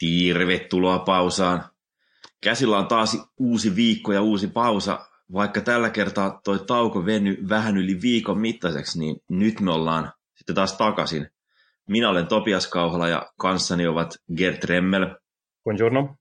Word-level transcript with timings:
Tervetuloa 0.00 0.98
pausaan. 0.98 1.64
Käsillä 2.42 2.78
on 2.78 2.86
taas 2.86 3.18
uusi 3.38 3.76
viikko 3.76 4.12
ja 4.12 4.22
uusi 4.22 4.46
pausa. 4.46 5.06
Vaikka 5.32 5.60
tällä 5.60 5.90
kertaa 5.90 6.40
toi 6.44 6.58
tauko 6.58 7.06
veny 7.06 7.36
vähän 7.48 7.76
yli 7.76 8.00
viikon 8.02 8.38
mittaiseksi, 8.38 8.98
niin 8.98 9.16
nyt 9.28 9.60
me 9.60 9.72
ollaan 9.72 10.12
sitten 10.34 10.56
taas 10.56 10.76
takaisin. 10.76 11.30
Minä 11.88 12.10
olen 12.10 12.26
Topias 12.26 12.66
Kauhala 12.66 13.08
ja 13.08 13.32
kanssani 13.38 13.86
ovat 13.86 14.14
Gert 14.36 14.64
Remmel. 14.64 15.16
Buongiorno. 15.64 16.16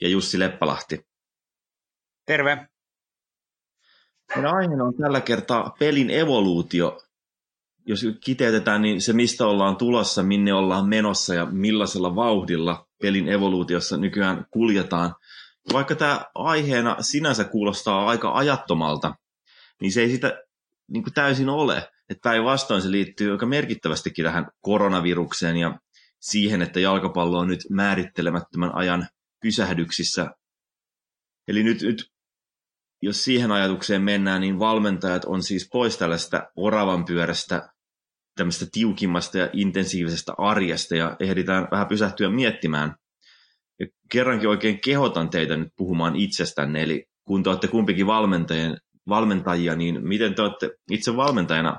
Ja 0.00 0.08
Jussi 0.08 0.38
Leppälahti. 0.38 1.06
Terve. 2.26 2.68
Meidän 4.34 4.54
aiheena 4.54 4.84
on 4.84 4.94
tällä 4.94 5.20
kertaa 5.20 5.76
pelin 5.78 6.10
evoluutio 6.10 7.02
jos 7.86 8.06
kiteytetään, 8.24 8.82
niin 8.82 9.00
se 9.00 9.12
mistä 9.12 9.46
ollaan 9.46 9.76
tulossa, 9.76 10.22
minne 10.22 10.54
ollaan 10.54 10.88
menossa 10.88 11.34
ja 11.34 11.46
millaisella 11.46 12.16
vauhdilla 12.16 12.88
pelin 13.02 13.28
evoluutiossa 13.28 13.96
nykyään 13.96 14.46
kuljetaan. 14.50 15.14
Vaikka 15.72 15.94
tämä 15.94 16.20
aiheena 16.34 16.96
sinänsä 17.00 17.44
kuulostaa 17.44 18.06
aika 18.06 18.32
ajattomalta, 18.32 19.14
niin 19.80 19.92
se 19.92 20.00
ei 20.00 20.10
sitä 20.10 20.42
niin 20.88 21.02
kuin 21.02 21.14
täysin 21.14 21.48
ole. 21.48 21.88
Että 22.08 22.22
päinvastoin 22.22 22.82
se 22.82 22.90
liittyy 22.90 23.32
aika 23.32 23.46
merkittävästikin 23.46 24.24
tähän 24.24 24.46
koronavirukseen 24.60 25.56
ja 25.56 25.78
siihen, 26.20 26.62
että 26.62 26.80
jalkapallo 26.80 27.38
on 27.38 27.48
nyt 27.48 27.60
määrittelemättömän 27.70 28.74
ajan 28.74 29.06
pysähdyksissä. 29.42 30.30
Eli 31.48 31.62
nyt, 31.62 31.82
nyt 31.82 32.12
jos 33.02 33.24
siihen 33.24 33.52
ajatukseen 33.52 34.02
mennään, 34.02 34.40
niin 34.40 34.58
valmentajat 34.58 35.24
on 35.24 35.42
siis 35.42 35.68
pois 35.72 35.96
tällaista 35.96 36.42
oravan 36.56 37.04
pyörästä 37.04 37.71
tämmöistä 38.36 38.66
tiukimmasta 38.72 39.38
ja 39.38 39.50
intensiivisesta 39.52 40.34
arjesta 40.38 40.96
ja 40.96 41.16
ehditään 41.20 41.68
vähän 41.70 41.86
pysähtyä 41.86 42.30
miettimään. 42.30 42.94
Ja 43.80 43.86
kerrankin 44.10 44.48
oikein 44.48 44.80
kehotan 44.80 45.30
teitä 45.30 45.56
nyt 45.56 45.68
puhumaan 45.76 46.16
itsestänne, 46.16 46.82
eli 46.82 47.04
kun 47.24 47.42
te 47.42 47.50
olette 47.50 47.68
kumpikin 47.68 48.06
valmentajia, 48.06 48.76
valmentajia, 49.08 49.76
niin 49.76 50.08
miten 50.08 50.34
te 50.34 50.42
olette 50.42 50.70
itse 50.90 51.16
valmentajana 51.16 51.76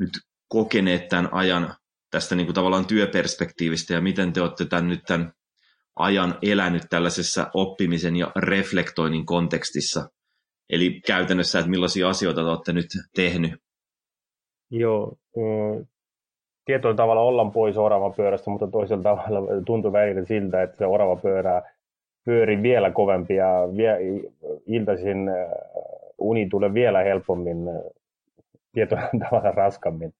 nyt 0.00 0.10
kokeneet 0.48 1.08
tämän 1.08 1.28
ajan 1.32 1.74
tästä 2.10 2.34
niin 2.34 2.46
kuin 2.46 2.54
tavallaan 2.54 2.86
työperspektiivistä 2.86 3.94
ja 3.94 4.00
miten 4.00 4.32
te 4.32 4.40
olette 4.40 4.64
tämän 4.64 4.88
nyt 4.88 5.00
tämän 5.06 5.32
ajan 5.96 6.38
elänyt 6.42 6.82
tällaisessa 6.90 7.50
oppimisen 7.54 8.16
ja 8.16 8.32
reflektoinnin 8.36 9.26
kontekstissa. 9.26 10.08
Eli 10.70 11.00
käytännössä, 11.06 11.58
että 11.58 11.70
millaisia 11.70 12.08
asioita 12.08 12.40
te 12.40 12.46
olette 12.46 12.72
nyt 12.72 12.86
tehnyt 13.14 13.63
Joo, 14.70 15.16
mm, 15.36 15.86
tietyllä 16.64 16.94
tavalla 16.94 17.22
ollaan 17.22 17.52
pois 17.52 17.76
oravan 17.76 18.14
pyörästä, 18.14 18.50
mutta 18.50 18.66
toisella 18.66 19.02
tavalla 19.02 19.62
tuntuu 19.66 19.92
välillä 19.92 20.24
siltä, 20.24 20.62
että 20.62 20.76
se 20.76 20.86
orava 20.86 21.16
pyörää 21.16 21.74
pyörii 22.24 22.62
vielä 22.62 22.90
kovempi 22.90 23.34
ja 23.34 23.68
vie, 23.76 23.98
iltaisin 24.66 25.28
äh, 25.28 25.34
uni 26.18 26.48
tulee 26.48 26.74
vielä 26.74 27.02
helpommin, 27.02 27.68
äh, 27.68 27.74
tietyllä 28.72 29.08
tavalla 29.30 29.50
raskammin. 29.50 30.14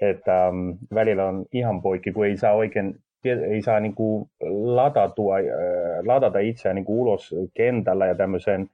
Että 0.00 0.48
um, 0.48 0.78
välillä 0.94 1.24
on 1.24 1.46
ihan 1.52 1.82
poikki, 1.82 2.12
kun 2.12 2.26
ei 2.26 2.36
saa 2.36 2.52
oikein 2.52 3.00
ei 3.24 3.62
saa 3.62 3.80
niin 3.80 3.94
kuin 3.94 4.30
latatua, 4.50 5.36
äh, 5.36 6.06
ladata 6.06 6.38
itseään 6.38 6.74
niin 6.74 6.84
kuin 6.84 6.98
ulos 6.98 7.34
kentällä 7.54 8.06
ja 8.06 8.14
tämmöiseen 8.14 8.68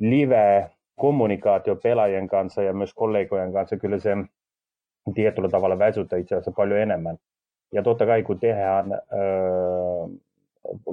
live 0.00 0.70
kommunikaatio 0.96 1.76
pelaajien 1.76 2.28
kanssa 2.28 2.62
ja 2.62 2.72
myös 2.72 2.94
kollegojen 2.94 3.52
kanssa, 3.52 3.76
kyllä 3.76 3.98
se 3.98 4.16
tietyllä 5.14 5.48
tavalla 5.48 5.78
väsyttää 5.78 6.18
itse 6.18 6.34
asiassa 6.34 6.52
paljon 6.56 6.78
enemmän. 6.80 7.16
Ja 7.72 7.82
totta 7.82 8.06
kai 8.06 8.22
kun 8.22 8.40
tehdään, 8.40 8.86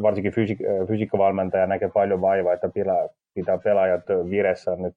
varsinkin 0.01 0.33
fysiik- 0.33 0.87
fysiikkavalmentaja 0.87 1.67
näkee 1.67 1.89
paljon 1.93 2.21
vaivaa, 2.21 2.53
että 2.53 2.69
pitää 3.35 3.57
pelaajat 3.63 4.03
viressä 4.29 4.75
nyt 4.75 4.95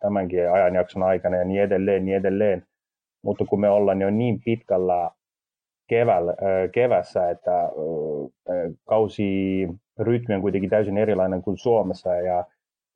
tämänkin 0.00 0.52
ajanjakson 0.52 1.02
aikana 1.02 1.36
ja 1.36 1.44
niin 1.44 1.62
edelleen, 1.62 2.04
niin 2.04 2.16
edelleen. 2.16 2.66
Mutta 3.24 3.44
kun 3.44 3.60
me 3.60 3.70
ollaan 3.70 4.00
jo 4.00 4.10
niin 4.10 4.40
pitkällä 4.44 5.10
kevällä, 5.88 6.34
kevässä, 6.72 7.30
että 7.30 7.70
kausi 8.84 9.68
rytmi 9.98 10.34
on 10.34 10.40
kuitenkin 10.40 10.70
täysin 10.70 10.98
erilainen 10.98 11.42
kuin 11.42 11.56
Suomessa 11.58 12.14
ja 12.14 12.44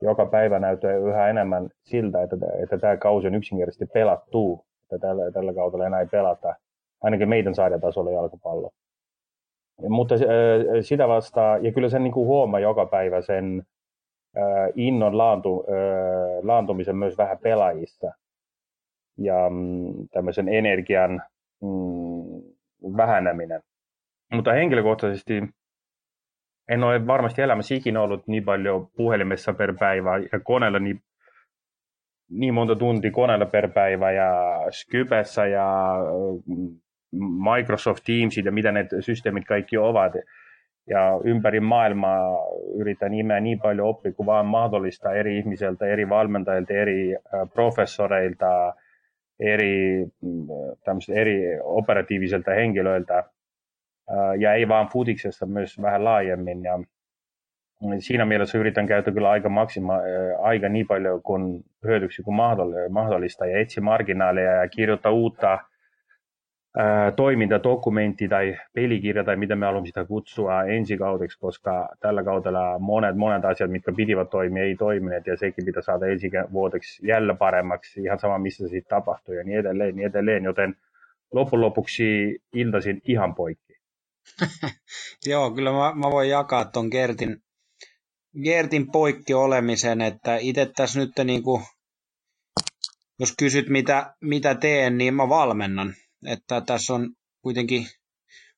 joka 0.03 0.25
päivä 0.25 0.59
näyttää 0.59 0.97
yhä 0.97 1.29
enemmän 1.29 1.69
siltä, 1.83 2.21
että, 2.21 2.35
että 2.63 2.77
tämä 2.77 2.97
kausi 2.97 3.27
on 3.27 3.35
yksinkertaisesti 3.35 3.85
pelattu, 3.85 4.65
että 4.83 5.07
tällä, 5.07 5.31
tällä 5.31 5.53
kaudella 5.53 5.85
enää 5.85 5.99
ei 5.99 6.07
pelata, 6.07 6.55
ainakin 7.01 7.29
meidän 7.29 7.55
sarjatasolla 7.55 8.11
jalkapallo. 8.11 8.71
Mutta 9.89 10.15
sitä 10.81 11.07
vastaan, 11.07 11.65
ja 11.65 11.71
kyllä 11.71 11.89
sen 11.89 12.03
niin 12.03 12.13
kuin 12.13 12.27
huomaa 12.27 12.59
joka 12.59 12.85
päivä 12.85 13.21
sen 13.21 13.63
innon 14.75 15.17
laantu, 15.17 15.65
laantumisen 16.43 16.95
myös 16.95 17.17
vähän 17.17 17.37
pelaajissa 17.37 18.11
ja 19.17 19.49
mm, 19.49 20.07
tämmöisen 20.11 20.49
energian 20.49 21.21
mm. 21.61 22.53
Mutta 24.31 24.53
henkilökohtaisesti 24.53 25.43
en 26.69 26.83
ole 26.83 27.07
varmasti 27.07 27.41
elämässä 27.41 27.75
ikinä 27.75 28.01
ollut 28.01 28.27
niin 28.27 28.43
paljon 28.43 28.87
puhelimessa 28.87 29.53
per 29.53 29.73
päivä 29.79 30.17
ja 30.17 30.39
koneella 30.43 30.79
niin, 30.79 31.01
niin 32.29 32.53
monta 32.53 32.75
tuntia 32.75 33.11
koneella 33.11 33.45
per 33.45 33.69
päivä 33.69 34.11
ja 34.11 34.31
Skypessä 34.71 35.45
ja 35.45 35.95
mm, 36.45 36.79
Microsoft 37.55 38.03
Teamsit 38.05 38.45
ja 38.45 38.51
mitä 38.51 38.71
ne 38.71 38.87
systeemit 38.99 39.45
kaikki 39.45 39.77
ovat. 39.77 40.13
Ja 40.89 41.19
ympäri 41.23 41.59
maailmaa 41.59 42.37
yritän 42.75 43.13
imeä 43.13 43.39
niin 43.39 43.59
paljon 43.59 43.87
oppia 43.87 44.13
kuin 44.13 44.25
vaan 44.25 44.45
mahdollista 44.45 45.13
eri 45.13 45.37
ihmiseltä, 45.37 45.85
eri 45.85 46.09
valmentajilta, 46.09 46.73
eri 46.73 47.15
professoreilta, 47.53 48.73
eri, 49.39 50.05
mm, 50.21 50.47
eri 51.15 51.59
operatiiviselta 51.63 52.51
henkilöiltä 52.51 53.23
ja 54.39 54.53
ei 54.53 54.67
vaan 54.67 54.87
futiksessa, 54.87 55.45
myös 55.45 55.81
vähän 55.81 56.03
laajemmin. 56.03 56.63
Ja 56.63 56.79
siinä 57.99 58.25
mielessä 58.25 58.57
yritän 58.57 58.87
käyttää 58.87 59.13
kyllä 59.13 59.29
aika, 59.29 59.49
maksima, 59.49 59.93
aika 60.41 60.69
niin 60.69 60.87
paljon 60.87 61.21
kuin 61.21 61.63
hyödyksi 61.83 62.23
kuin 62.23 62.35
mahdollista 62.89 63.45
ja 63.45 63.59
etsi 63.59 63.81
marginaaleja 63.81 64.51
ja 64.51 64.67
kirjoittaa 64.67 65.11
uutta 65.11 65.59
toimintadokumentti 67.15 68.27
tai 68.27 68.57
pelikirja 68.73 69.23
tai 69.23 69.35
mitä 69.35 69.55
me 69.55 69.65
haluamme 69.65 69.87
sitä 69.87 70.05
kutsua 70.05 70.63
ensi 70.63 70.97
kaudeksi, 70.97 71.39
koska 71.39 71.89
tällä 71.99 72.23
kaudella 72.23 72.79
monet, 72.79 73.17
monet 73.17 73.45
asiat, 73.45 73.71
mitkä 73.71 73.91
pitivät 73.95 74.29
toimia, 74.29 74.63
ei 74.63 74.75
toimineet 74.75 75.27
ja 75.27 75.37
sekin 75.37 75.65
pitää 75.65 75.81
saada 75.81 76.05
ensi 76.05 76.31
vuodeksi 76.51 77.07
jälleen 77.07 77.37
paremmaksi, 77.37 78.01
ihan 78.01 78.19
sama 78.19 78.37
missä 78.37 78.67
sitten 78.67 78.89
tapahtuu 78.89 79.35
ja 79.35 79.43
niin 79.43 79.59
edelleen, 79.59 79.95
niin 79.95 80.07
edelleen, 80.07 80.43
joten 80.43 80.75
loppujen 81.31 81.61
lopuksi 81.61 82.39
iltaisin 82.53 83.01
ihan 83.07 83.35
poikki. 83.35 83.72
Joo, 85.25 85.51
kyllä 85.51 85.71
mä, 85.71 85.93
mä 85.95 86.11
voin 86.11 86.29
jakaa 86.29 86.65
ton 86.65 86.87
Gertin, 86.91 87.37
Gertin 88.43 88.91
poikki 88.91 89.33
olemisen, 89.33 90.01
että 90.01 90.37
itse 90.37 90.71
tässä 90.75 90.99
nyt 90.99 91.11
kuin, 91.43 91.63
jos 93.19 93.33
kysyt 93.37 93.69
mitä, 93.69 94.13
mitä 94.21 94.55
teen, 94.55 94.97
niin 94.97 95.13
mä 95.13 95.29
valmennan. 95.29 95.95
Että 96.25 96.61
tässä 96.61 96.93
on 96.93 97.09
kuitenkin 97.41 97.87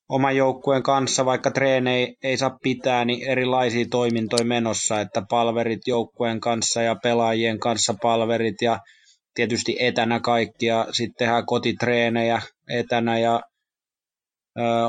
oman 0.10 0.36
joukkueen 0.36 0.84
kanssa, 0.84 1.26
vaikka 1.26 1.52
treenei 1.52 2.16
ei 2.24 2.38
saa 2.38 2.58
pitää, 2.64 3.06
niin 3.06 3.28
erilaisia 3.28 3.86
toimintoja 3.92 4.46
menossa, 4.46 5.02
että 5.02 5.22
palverit 5.30 5.88
joukkueen 5.88 6.40
kanssa 6.40 6.82
ja 6.82 6.96
pelaajien 7.04 7.60
kanssa 7.60 7.96
palverit 8.02 8.62
ja 8.62 8.80
tietysti 9.34 9.76
etänä 9.80 10.20
kaikki 10.20 10.66
ja 10.66 10.88
sitten 10.92 11.16
tehdään 11.18 11.46
kotitreenejä 11.46 12.42
etänä 12.70 13.20
ja 13.20 13.42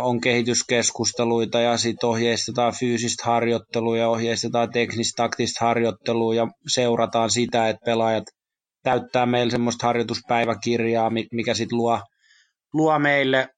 on 0.03 0.21
kehityskeskusteluita 0.21 1.61
ja 1.61 1.77
sitten 1.77 2.09
ohjeistetaan 2.09 2.73
fyysistä 2.75 3.25
harjoittelua 3.25 3.99
ja 3.99 4.09
ohjeistetaan 4.09 4.71
teknistä 4.71 5.23
taktista 5.23 5.65
harjoittelua 5.65 6.35
ja 6.35 6.47
seurataan 6.69 7.31
sitä, 7.31 7.69
että 7.69 7.85
pelaajat 7.85 8.25
täyttää 8.83 9.27
meille 9.27 9.51
semmoista 9.51 9.87
harjoituspäiväkirjaa, 9.87 11.11
mikä 11.33 11.55
sitten 11.55 11.79
luo, 11.79 12.01
luo 12.73 12.99
meille, 12.99 13.49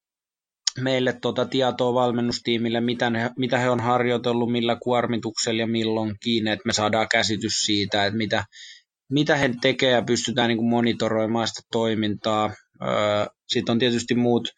meille 0.81 1.13
tota 1.23 1.47
tietoa 1.47 1.95
valmennustiimille, 1.95 2.81
mitä, 2.81 3.11
ne, 3.11 3.31
mitä 3.39 3.59
he 3.59 3.71
on 3.71 3.81
harjoitellut, 3.81 4.53
millä 4.53 4.77
kuormituksella 4.83 5.61
ja 5.61 5.67
milloinkin, 5.67 6.49
että 6.49 6.63
me 6.67 6.73
saadaan 6.73 7.07
käsitys 7.11 7.53
siitä, 7.53 8.07
että 8.07 8.17
mitä, 8.17 8.45
mitä 9.11 9.37
he 9.37 9.51
tekee 9.61 9.91
ja 9.91 10.03
pystytään 10.03 10.49
niin 10.49 10.69
monitoroimaan 10.69 11.49
sitä 11.49 11.61
toimintaa. 11.73 12.51
Sitten 13.49 13.73
on 13.73 13.79
tietysti 13.79 14.15
muut, 14.15 14.49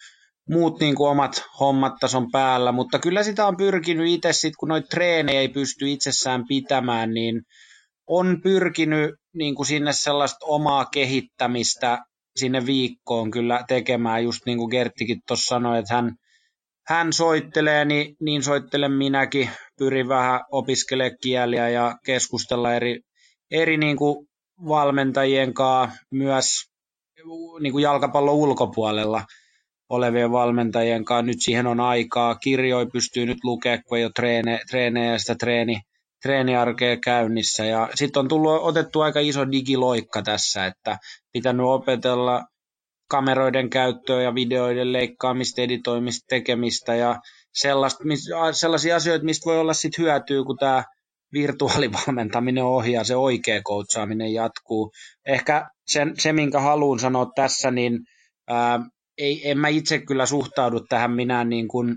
muut 0.50 0.80
niin 0.80 0.94
kuin 0.94 1.10
omat 1.10 1.42
hommat 1.60 1.92
tason 2.00 2.30
päällä, 2.32 2.72
mutta 2.72 2.98
kyllä 2.98 3.22
sitä 3.22 3.46
on 3.46 3.56
pyrkinyt 3.56 4.08
itse 4.08 4.32
sit, 4.32 4.56
kun 4.56 4.68
noita 4.68 4.88
treenejä 4.88 5.40
ei 5.40 5.48
pysty 5.48 5.90
itsessään 5.90 6.44
pitämään, 6.48 7.10
niin 7.10 7.42
on 8.06 8.40
pyrkinyt 8.42 9.14
niin 9.34 9.54
kuin 9.54 9.66
sinne 9.66 9.92
sellaista 9.92 10.46
omaa 10.46 10.84
kehittämistä 10.84 11.98
sinne 12.36 12.66
viikkoon 12.66 13.30
kyllä 13.30 13.64
tekemään, 13.68 14.24
just 14.24 14.40
niin 14.46 14.58
kuin 14.58 14.70
Gerttikin 14.70 15.20
tuossa 15.26 15.48
sanoi, 15.48 15.78
että 15.78 15.94
hän, 15.94 16.14
hän 16.86 17.12
soittelee, 17.12 17.84
niin, 17.84 18.16
niin 18.20 18.42
soittelen 18.42 18.92
minäkin. 18.92 19.50
Pyrin 19.78 20.08
vähän 20.08 20.40
opiskelemaan 20.52 21.16
kieliä 21.22 21.68
ja 21.68 21.94
keskustella 22.06 22.74
eri, 22.74 23.00
eri 23.50 23.76
niin 23.76 23.96
kuin 23.96 24.26
valmentajien 24.68 25.54
kanssa 25.54 25.98
myös 26.10 26.46
niin 27.60 27.72
kuin 27.72 27.82
jalkapallon 27.82 28.34
ulkopuolella 28.34 29.24
olevien 29.90 30.32
valmentajien 30.32 31.04
kanssa. 31.04 31.22
Nyt 31.26 31.40
siihen 31.42 31.68
on 31.68 31.80
aikaa. 31.80 32.34
Kirjoja 32.34 32.86
pystyy 32.92 33.26
nyt 33.26 33.38
lukemaan, 33.44 33.84
kun 33.88 33.98
ei 33.98 34.04
ole 34.04 34.12
treene, 34.16 34.60
treenejä 34.70 35.18
sitä 35.18 35.36
treeni, 35.36 35.80
treeniarkea 36.22 36.96
käynnissä. 36.96 37.64
Ja 37.64 37.90
sitten 37.94 38.20
on 38.20 38.28
tullut 38.28 38.62
otettu 38.62 39.00
aika 39.00 39.20
iso 39.20 39.52
digiloikka 39.52 40.22
tässä, 40.22 40.66
että 40.66 40.98
pitänyt 41.32 41.66
opetella 41.66 42.44
kameroiden 43.10 43.70
käyttöä 43.70 44.22
ja 44.22 44.34
videoiden 44.34 44.92
leikkaamista, 44.92 45.62
editoimista, 45.62 46.26
tekemistä 46.30 46.94
ja 46.94 47.16
sellaista, 47.54 48.04
sellaisia 48.52 48.96
asioita, 48.96 49.24
mistä 49.24 49.46
voi 49.46 49.58
olla 49.60 49.72
sit 49.74 49.98
hyötyä, 49.98 50.44
kun 50.44 50.56
tämä 50.58 50.84
virtuaalivalmentaminen 51.32 52.64
ohjaa, 52.64 53.04
se 53.04 53.16
oikea 53.16 53.62
coachaaminen 53.62 54.32
jatkuu. 54.34 54.92
Ehkä 55.26 55.70
sen, 55.86 56.14
se, 56.18 56.32
minkä 56.32 56.60
haluan 56.60 56.98
sanoa 56.98 57.26
tässä, 57.34 57.70
niin 57.70 58.00
ää, 58.48 58.80
ei, 59.20 59.50
en 59.50 59.58
mä 59.58 59.68
itse 59.68 59.98
kyllä 59.98 60.26
suhtaudu 60.26 60.80
tähän 60.80 61.12
minä 61.12 61.44
niin 61.44 61.68
kuin 61.68 61.94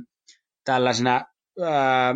tällaisena 0.66 1.22
ää, 1.62 2.16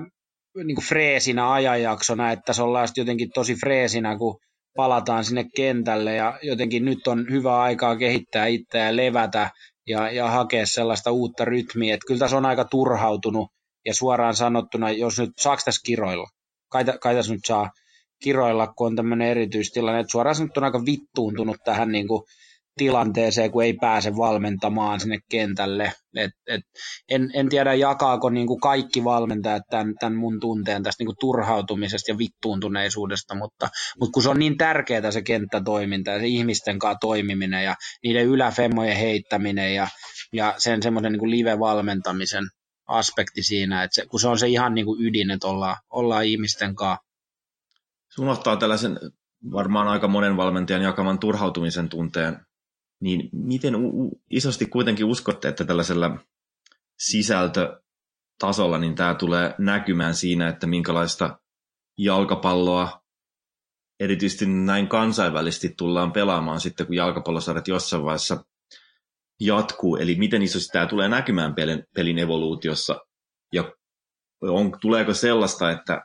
niin 0.63 0.75
kuin 0.75 0.85
freesinä 0.85 1.51
ajanjaksona, 1.51 2.31
että 2.31 2.53
se 2.53 2.63
ollaan 2.63 2.87
jotenkin 2.97 3.29
tosi 3.33 3.55
freesinä, 3.55 4.17
kun 4.17 4.39
palataan 4.75 5.23
sinne 5.23 5.45
kentälle 5.55 6.15
ja 6.15 6.39
jotenkin 6.41 6.85
nyt 6.85 7.07
on 7.07 7.25
hyvä 7.31 7.61
aikaa 7.61 7.95
kehittää 7.95 8.45
itseä 8.45 8.85
ja 8.85 8.95
levätä 8.95 9.49
ja, 9.87 10.11
ja 10.11 10.29
hakea 10.29 10.65
sellaista 10.65 11.11
uutta 11.11 11.45
rytmiä. 11.45 11.93
Että 11.93 12.07
kyllä 12.07 12.19
tässä 12.19 12.37
on 12.37 12.45
aika 12.45 12.65
turhautunut 12.65 13.47
ja 13.85 13.93
suoraan 13.93 14.35
sanottuna, 14.35 14.91
jos 14.91 15.19
nyt 15.19 15.29
saako 15.37 15.61
tässä 15.65 15.81
kiroilla? 15.85 16.27
Kai, 16.71 16.85
kai 17.01 17.15
tässä 17.15 17.33
nyt 17.33 17.45
saa 17.45 17.69
kiroilla, 18.23 18.67
kun 18.67 18.87
on 18.87 18.95
tämmöinen 18.95 19.27
erityistilanne. 19.27 19.99
Että 19.99 20.11
suoraan 20.11 20.35
sanottuna 20.35 20.67
aika 20.67 20.85
vittuuntunut 20.85 21.57
tähän 21.65 21.91
niin 21.91 22.07
kuin 22.07 22.23
tilanteeseen, 22.77 23.51
kun 23.51 23.63
ei 23.63 23.73
pääse 23.73 24.15
valmentamaan 24.17 24.99
sinne 24.99 25.17
kentälle. 25.31 25.93
Et, 26.15 26.31
et, 26.47 26.61
en, 27.09 27.31
en 27.33 27.49
tiedä, 27.49 27.73
jakaako 27.73 28.29
niin 28.29 28.47
kuin 28.47 28.59
kaikki 28.59 29.03
valmentajat 29.03 29.63
tämän, 29.69 29.93
tämän 29.99 30.15
mun 30.15 30.39
tunteen 30.39 30.83
tästä 30.83 31.01
niin 31.01 31.07
kuin 31.07 31.17
turhautumisesta 31.19 32.11
ja 32.11 32.17
vittuuntuneisuudesta, 32.17 33.35
mutta, 33.35 33.69
mutta 33.99 34.11
kun 34.13 34.23
se 34.23 34.29
on 34.29 34.39
niin 34.39 34.57
tärkeää 34.57 35.11
se 35.11 35.21
kenttätoiminta 35.21 36.11
ja 36.11 36.19
se 36.19 36.27
ihmisten 36.27 36.79
kanssa 36.79 36.97
toimiminen 37.01 37.63
ja 37.63 37.75
niiden 38.03 38.25
yläfemmojen 38.25 38.97
heittäminen 38.97 39.75
ja, 39.75 39.87
ja 40.33 40.53
sen 40.57 40.83
semmoisen 40.83 41.11
niin 41.13 41.31
live-valmentamisen 41.31 42.43
aspekti 42.87 43.43
siinä, 43.43 43.83
että 43.83 43.95
se, 43.95 44.05
kun 44.05 44.19
se 44.19 44.27
on 44.27 44.39
se 44.39 44.47
ihan 44.47 44.75
niin 44.75 44.85
kuin 44.85 45.05
ydin, 45.05 45.31
että 45.31 45.47
ollaan, 45.47 45.75
ollaan 45.89 46.25
ihmisten 46.25 46.75
kanssa. 46.75 47.03
Se 48.15 48.21
unohtaa 48.21 48.57
tällaisen 48.57 48.99
varmaan 49.51 49.87
aika 49.87 50.07
monen 50.07 50.37
valmentajan 50.37 50.81
jakaman 50.81 51.19
turhautumisen 51.19 51.89
tunteen 51.89 52.37
niin 52.99 53.29
miten 53.31 53.75
isosti 54.29 54.65
kuitenkin 54.65 55.05
uskotte, 55.05 55.47
että 55.47 55.65
tällaisella 55.65 56.17
sisältötasolla 56.99 58.77
niin 58.77 58.95
tämä 58.95 59.15
tulee 59.15 59.55
näkymään 59.57 60.15
siinä, 60.15 60.47
että 60.47 60.67
minkälaista 60.67 61.39
jalkapalloa 61.97 63.01
erityisesti 63.99 64.45
näin 64.45 64.87
kansainvälisesti 64.87 65.73
tullaan 65.77 66.11
pelaamaan 66.11 66.59
sitten, 66.59 66.85
kun 66.85 66.95
jalkapallosarjat 66.95 67.67
jossain 67.67 68.03
vaiheessa 68.03 68.45
jatkuu. 69.39 69.95
Eli 69.95 70.15
miten 70.15 70.41
isosti 70.41 70.69
tämä 70.71 70.85
tulee 70.85 71.09
näkymään 71.09 71.55
pelin, 71.55 71.83
pelin 71.95 72.19
evoluutiossa 72.19 72.99
ja 73.53 73.71
on, 74.41 74.71
tuleeko 74.81 75.13
sellaista, 75.13 75.71
että 75.71 76.01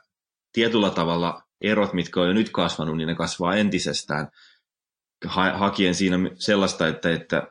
tietyllä 0.53 0.89
tavalla 0.89 1.41
erot, 1.61 1.93
mitkä 1.93 2.21
on 2.21 2.27
jo 2.27 2.33
nyt 2.33 2.49
kasvanut, 2.49 2.97
niin 2.97 3.07
ne 3.07 3.15
kasvaa 3.15 3.55
entisestään– 3.55 4.27
ha- 5.25 5.57
hakien 5.57 5.95
siinä 5.95 6.17
sellaista, 6.35 6.87
että, 6.87 7.11
että, 7.11 7.47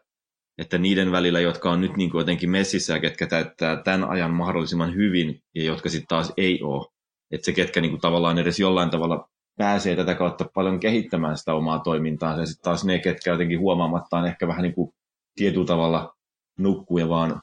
että 0.59 0.79
niiden 0.79 1.13
välillä, 1.13 1.41
jotka 1.41 1.71
on 1.71 1.81
nyt 1.81 1.97
niin 1.97 2.11
kuin 2.11 2.21
jotenkin 2.21 2.51
messissä 2.51 2.93
ja 2.93 3.01
ketkä 3.01 3.27
täyttää 3.27 3.83
tämän 3.83 4.09
ajan 4.09 4.31
mahdollisimman 4.31 4.95
hyvin 4.95 5.43
ja 5.55 5.65
jotka 5.65 5.89
sitten 5.89 6.09
taas 6.09 6.33
ei 6.37 6.63
ole, 6.63 6.87
että 7.31 7.45
se 7.45 7.53
ketkä 7.53 7.81
niin 7.81 7.91
kuin 7.91 8.01
tavallaan 8.01 8.39
edes 8.39 8.61
jollain 8.61 8.91
tavalla 8.91 9.29
pääsee 9.59 9.97
tätä 9.97 10.15
kautta 10.15 10.51
paljon 10.55 10.81
kehittämään 10.81 11.39
sitä 11.39 11.55
omaa 11.55 11.79
toimintaa 11.79 12.39
ja 12.39 12.47
sitten 12.47 12.65
taas 12.65 12.85
ne, 12.85 12.99
ketkä 12.99 13.31
jotenkin 13.31 13.61
huomaamattaan 13.61 14.27
ehkä 14.27 14.49
vähän 14.49 14.63
niin 14.63 14.75
kuin 14.75 14.93
tietyllä 15.35 15.67
tavalla 15.67 16.15
nukkuu 16.59 16.99
ja 16.99 17.09
vaan 17.09 17.43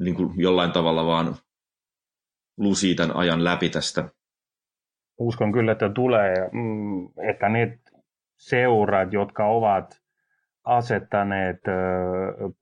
niin 0.00 0.14
kuin 0.14 0.32
jollain 0.36 0.72
tavalla 0.72 1.06
vaan 1.06 1.36
lusii 2.58 2.94
tämän 2.94 3.16
ajan 3.16 3.44
läpi 3.44 3.70
tästä. 3.70 4.08
Uskon 5.18 5.52
kyllä, 5.52 5.72
että 5.72 5.88
tulee, 5.88 6.34
mm, 6.52 7.06
että 7.30 7.48
ne 7.48 7.78
seurat, 8.40 9.12
jotka 9.12 9.46
ovat 9.46 10.00
asettaneet 10.64 11.60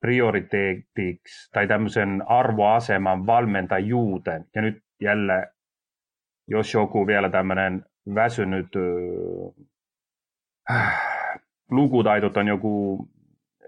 prioriteetiksi 0.00 1.50
tai 1.52 1.68
tämmöisen 1.68 2.22
arvoaseman 2.26 3.26
valmentajuuteen. 3.26 4.44
Ja 4.54 4.62
nyt 4.62 4.82
jälleen, 5.00 5.46
jos 6.48 6.74
joku 6.74 7.06
vielä 7.06 7.30
tämmöinen 7.30 7.84
väsynyt 8.14 8.66
äh, 10.70 11.00
lukutaitoton 11.70 12.48
joku 12.48 12.98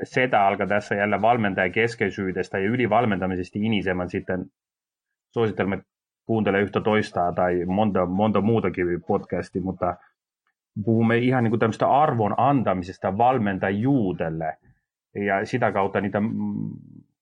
setä 0.02 0.46
alkaa 0.46 0.66
tässä 0.66 0.94
jälleen 0.94 1.22
valmentajakeskeisyydestä 1.22 2.58
ja 2.58 2.68
ylivalmentamisesta 2.68 3.58
inisemän 3.62 4.10
sitten 4.10 4.44
suosittelemme 5.34 5.82
kuuntele 6.26 6.60
yhtä 6.60 6.80
toistaa 6.80 7.32
tai 7.32 7.64
monta, 7.64 8.06
monta 8.06 8.40
muutakin 8.40 8.86
podcastia, 9.06 9.62
mutta– 9.62 9.96
puhumme 10.84 11.18
ihan 11.18 11.44
niin 11.44 11.50
kuin 11.50 11.60
tämmöistä 11.60 11.88
arvon 11.88 12.34
antamisesta 12.36 13.18
valmentajuudelle 13.18 14.56
ja 15.14 15.46
sitä 15.46 15.72
kautta 15.72 16.00
niitä 16.00 16.20
mm, 16.20 16.70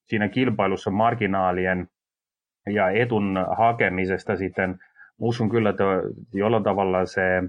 siinä 0.05 0.29
kilpailussa 0.29 0.91
marginaalien 0.91 1.89
ja 2.67 2.91
etun 2.91 3.47
hakemisesta 3.57 4.37
sitten 4.37 4.79
uskon 5.19 5.49
kyllä, 5.49 5.71
että 5.71 5.85
jollain 6.33 6.65
tavalla 6.65 7.07
se 7.07 7.43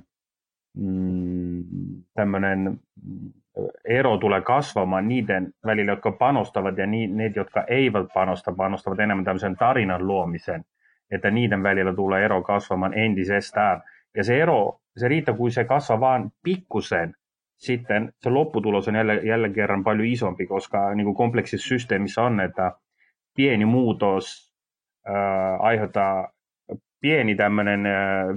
mm, 0.77 1.63
tämmöinen 2.13 2.79
ero 3.85 4.17
tulee 4.17 4.41
kasvamaan 4.41 5.07
niiden 5.07 5.53
välillä, 5.65 5.91
jotka 5.91 6.11
panostavat 6.11 6.77
ja 6.77 6.87
ne, 6.87 7.31
jotka 7.35 7.63
eivät 7.67 8.07
panosta, 8.13 8.51
panostavat 8.51 8.99
enemmän 8.99 9.25
tämmöisen 9.25 9.55
tarinan 9.55 10.07
luomisen, 10.07 10.65
että 11.11 11.31
niiden 11.31 11.63
välillä 11.63 11.95
tulee 11.95 12.25
ero 12.25 12.43
kasvamaan 12.43 12.93
entisestään. 12.93 13.83
Ja 14.17 14.23
se 14.23 14.41
ero 14.41 14.79
se 14.99 15.07
riittää, 15.07 15.35
kun 15.35 15.51
se 15.51 15.63
kasvaa 15.63 15.99
vaan 15.99 16.31
pikkusen, 16.43 17.13
sitten 17.57 18.13
se 18.17 18.29
lopputulos 18.29 18.87
on 18.87 18.95
jälleen, 18.95 19.27
jälleen 19.27 19.53
kerran 19.53 19.83
paljon 19.83 20.07
isompi, 20.07 20.45
koska 20.45 20.95
niin 20.95 21.05
kuin 21.05 21.15
kompleksissa 21.15 21.67
systeemissä 21.67 22.21
on, 22.21 22.39
että 22.39 22.71
pieni 23.35 23.65
muutos 23.65 24.53
äh, 25.09 25.15
aiheuttaa, 25.59 26.31
pieni 27.01 27.35
tämmöinen 27.35 27.83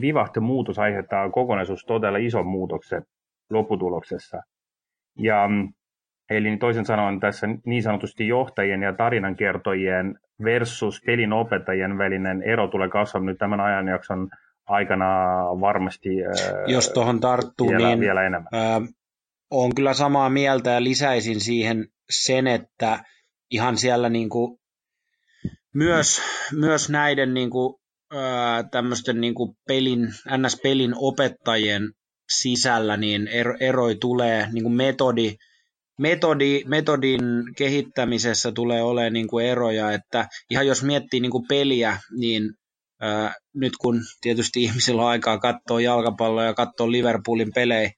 vivahtomuutos 0.01 0.79
aiheuttaa 0.79 1.31
kokonaisuus 1.31 1.85
todella 1.85 2.19
ison 2.19 2.47
muutoksen 2.47 3.03
lopputuloksessa. 3.51 4.43
Ja 5.19 5.49
Eli 6.33 6.57
toisin 6.57 6.85
sanoen 6.85 7.21
tässä 7.21 7.49
niin 7.67 7.83
sanotusti 7.83 8.29
johtajien 8.29 8.83
ja 8.83 8.93
tarinankertojien 8.93 10.19
versus 10.45 11.03
pelin 11.07 11.33
opettajien 11.33 11.99
välinen 11.99 12.43
ero 12.43 12.69
tulee 12.69 12.89
kasvamaan 12.89 13.27
nyt 13.27 13.39
tämän 13.39 13.61
ajanjakson 13.61 14.29
aikana 14.73 15.07
varmasti 15.61 16.09
Jos 16.67 16.89
tuohon 16.89 17.21
tarttuu, 17.21 17.69
vielä, 17.69 17.89
niin 17.89 18.01
vielä 18.01 18.27
enemmän. 18.27 18.49
Ää, 18.53 18.81
on 19.51 19.75
kyllä 19.75 19.95
samaa 19.95 20.31
mieltä 20.31 20.71
ja 20.71 20.85
lisäisin 20.85 21.41
siihen 21.41 21.89
sen, 22.11 22.47
että 22.47 23.05
ihan 23.51 23.77
siellä 23.77 24.09
niin 24.09 24.29
kuin 24.29 24.59
myös, 25.75 26.23
myös 26.53 26.91
näiden 26.91 27.35
niin 27.35 27.51
kuin, 27.51 27.75
ää, 28.13 28.63
tämmöisten 28.63 29.21
niin 29.21 29.35
kuin 29.35 29.55
pelin, 29.69 30.09
NS-pelin 30.37 30.93
opettajien 30.97 31.83
sisällä 32.39 32.97
niin 32.97 33.29
ero, 33.29 33.57
eroi 33.61 33.95
tulee 33.95 34.49
niin 34.53 34.63
kuin 34.63 34.75
metodi, 34.75 35.37
metodi, 35.99 36.63
metodin 36.67 37.21
kehittämisessä 37.57 38.53
tulee 38.53 38.83
olemaan 38.83 39.13
niin 39.13 39.29
kuin 39.29 39.47
eroja, 39.47 39.93
että 39.93 40.29
ihan 40.51 40.67
jos 40.67 40.83
miettii 40.83 41.21
niin 41.21 41.31
kuin 41.33 41.45
peliä, 41.49 41.99
niin 42.19 42.43
nyt 43.55 43.73
kun 43.81 44.01
tietysti 44.21 44.63
ihmisillä 44.63 45.03
on 45.03 45.09
aikaa 45.09 45.39
katsoa 45.39 45.81
jalkapalloa 45.81 46.45
ja 46.45 46.55
katsoa 46.55 46.93
Liverpoolin 46.93 47.53
pelejä 47.55 47.91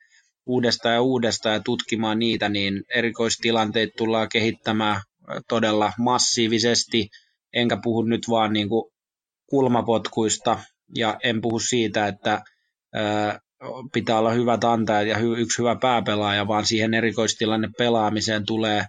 uudestaan 0.47 0.95
ja 0.95 1.03
uudestaan 1.03 1.55
ja 1.55 1.61
tutkimaan 1.61 2.19
niitä, 2.19 2.49
niin 2.49 2.83
erikoistilanteet 2.95 3.91
tullaan 3.97 4.29
kehittämään 4.33 5.01
todella 5.49 5.93
massiivisesti, 5.99 7.09
enkä 7.53 7.79
puhu 7.83 8.03
nyt 8.03 8.23
vaan 8.29 8.53
niin 8.53 8.69
kuin 8.69 8.91
kulmapotkuista 9.51 10.59
ja 10.95 11.19
en 11.25 11.41
puhu 11.41 11.59
siitä, 11.59 12.07
että 12.07 12.43
pitää 13.93 14.19
olla 14.19 14.31
hyvät 14.31 14.65
antajat 14.65 15.09
ja 15.09 15.19
yksi 15.19 15.59
hyvä 15.59 15.77
pääpelaaja, 15.81 16.49
vaan 16.49 16.67
siihen 16.67 16.95
erikoistilanne 16.95 17.69
pelaamiseen 17.79 18.47
tulee 18.47 18.85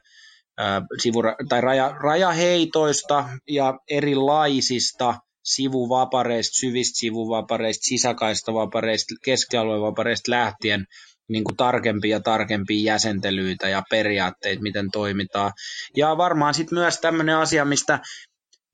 sivura, 1.01 1.35
tai 1.49 1.61
raja, 1.61 1.95
rajaheitoista 1.99 3.29
ja 3.49 3.79
erilaisista 3.89 5.15
sivuvapareista, 5.45 6.59
syvistä 6.59 6.99
sivuvapareista, 6.99 7.83
sisäkaistavapareista, 7.83 9.15
keskialuevapareista 9.23 10.31
lähtien 10.31 10.85
niin 11.29 11.43
kuin 11.43 11.57
tarkempia 11.57 12.15
ja 12.15 12.19
tarkempia 12.19 12.93
jäsentelyitä 12.93 13.69
ja 13.69 13.83
periaatteita, 13.89 14.61
miten 14.61 14.91
toimitaan. 14.91 15.51
Ja 15.97 16.17
varmaan 16.17 16.53
sitten 16.53 16.77
myös 16.77 16.97
tämmöinen 16.99 17.37
asia, 17.37 17.65
mistä 17.65 17.99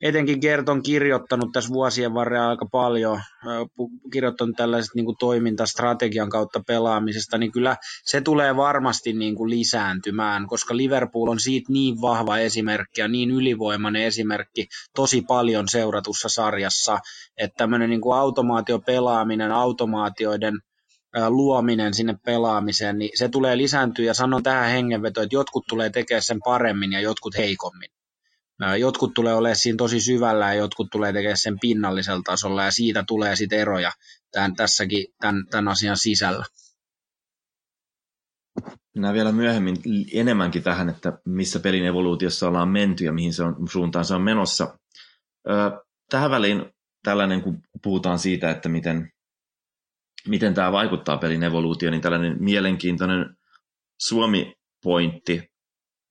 etenkin 0.02 0.38
Gert 0.42 0.70
on 0.70 0.84
kirjoittanut 0.84 1.52
tässä 1.54 1.74
vuosien 1.74 2.14
varrella 2.14 2.50
aika 2.50 2.66
paljon, 2.72 3.22
kirjoittanut 4.12 4.56
tällaiset 4.58 4.96
niin 4.96 5.06
kuin 5.06 5.18
toimintastrategian 5.20 6.30
kautta 6.30 6.62
pelaamisesta, 6.68 7.38
niin 7.38 7.52
kyllä 7.52 7.78
se 8.06 8.22
tulee 8.22 8.56
varmasti 8.56 9.14
niin 9.14 9.36
kuin 9.36 9.50
lisääntymään, 9.50 10.48
koska 10.48 10.78
Liverpool 10.78 11.28
on 11.28 11.40
siitä 11.40 11.74
niin 11.74 12.02
vahva 12.02 12.38
esimerkki 12.38 13.02
ja 13.02 13.08
niin 13.08 13.32
ylivoimainen 13.32 14.04
esimerkki 14.04 14.68
tosi 14.96 15.22
paljon 15.22 15.68
seuratussa 15.68 16.30
sarjassa, 16.30 17.00
että 17.38 17.58
tämmöinen 17.58 17.90
niin 17.90 18.02
kuin 18.02 18.18
automaatiopelaaminen, 18.18 19.52
automaatioiden 19.52 20.54
luominen 21.30 21.94
sinne 21.94 22.16
pelaamiseen, 22.26 22.98
niin 22.98 23.12
se 23.18 23.30
tulee 23.30 23.58
lisääntyä 23.58 24.06
ja 24.06 24.14
sanon 24.14 24.44
tähän 24.44 24.70
hengenvetoon, 24.70 25.24
että 25.24 25.36
jotkut 25.36 25.64
tulee 25.70 25.90
tekemään 25.90 26.24
sen 26.24 26.40
paremmin 26.44 26.92
ja 26.92 27.00
jotkut 27.00 27.38
heikommin. 27.38 27.90
Jotkut 28.80 29.14
tulee 29.14 29.34
olemaan 29.34 29.56
siinä 29.56 29.78
tosi 29.78 30.00
syvällä 30.00 30.48
ja 30.48 30.54
jotkut 30.54 30.88
tulee 30.92 31.14
tekemään 31.14 31.38
sen 31.38 31.60
pinnallisella 31.62 32.22
tasolla 32.26 32.64
ja 32.64 32.72
siitä 32.72 33.04
tulee 33.08 33.36
sitten 33.36 33.60
eroja 33.60 33.92
tämän, 34.32 34.56
tässäkin 34.56 35.08
tämän, 35.20 35.48
tämän 35.52 35.68
asian 35.68 35.98
sisällä. 35.98 36.46
Mennään 38.96 39.14
vielä 39.14 39.32
myöhemmin 39.32 39.78
enemmänkin 40.14 40.64
tähän, 40.64 40.90
että 40.90 41.20
missä 41.26 41.60
pelin 41.60 41.86
evoluutiossa 41.86 42.48
ollaan 42.48 42.70
menty 42.70 43.06
ja 43.06 43.12
mihin 43.12 43.34
se 43.34 43.44
on, 43.44 43.68
suuntaan 43.72 44.06
se 44.06 44.14
on 44.14 44.22
menossa. 44.22 44.78
Tähän 46.10 46.32
väliin 46.32 46.66
tällainen, 47.04 47.42
kun 47.42 47.62
puhutaan 47.84 48.20
siitä, 48.20 48.52
että 48.52 48.70
miten, 48.70 49.12
miten 50.28 50.54
tämä 50.54 50.72
vaikuttaa 50.72 51.18
pelin 51.18 51.44
evoluutioon, 51.44 51.92
niin 51.92 52.02
tällainen 52.02 52.44
mielenkiintoinen 52.44 53.38
Suomi-pointti 54.02 55.51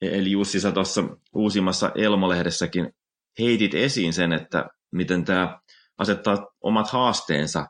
Eli 0.02 0.30
Jussi, 0.30 0.60
sä 0.60 0.72
tuossa 0.72 1.04
uusimmassa 1.34 1.90
Elmo-lehdessäkin 1.94 2.90
heitit 3.38 3.74
esiin 3.74 4.12
sen, 4.12 4.32
että 4.32 4.64
miten 4.92 5.24
tämä 5.24 5.58
asettaa 5.98 6.46
omat 6.60 6.90
haasteensa 6.90 7.66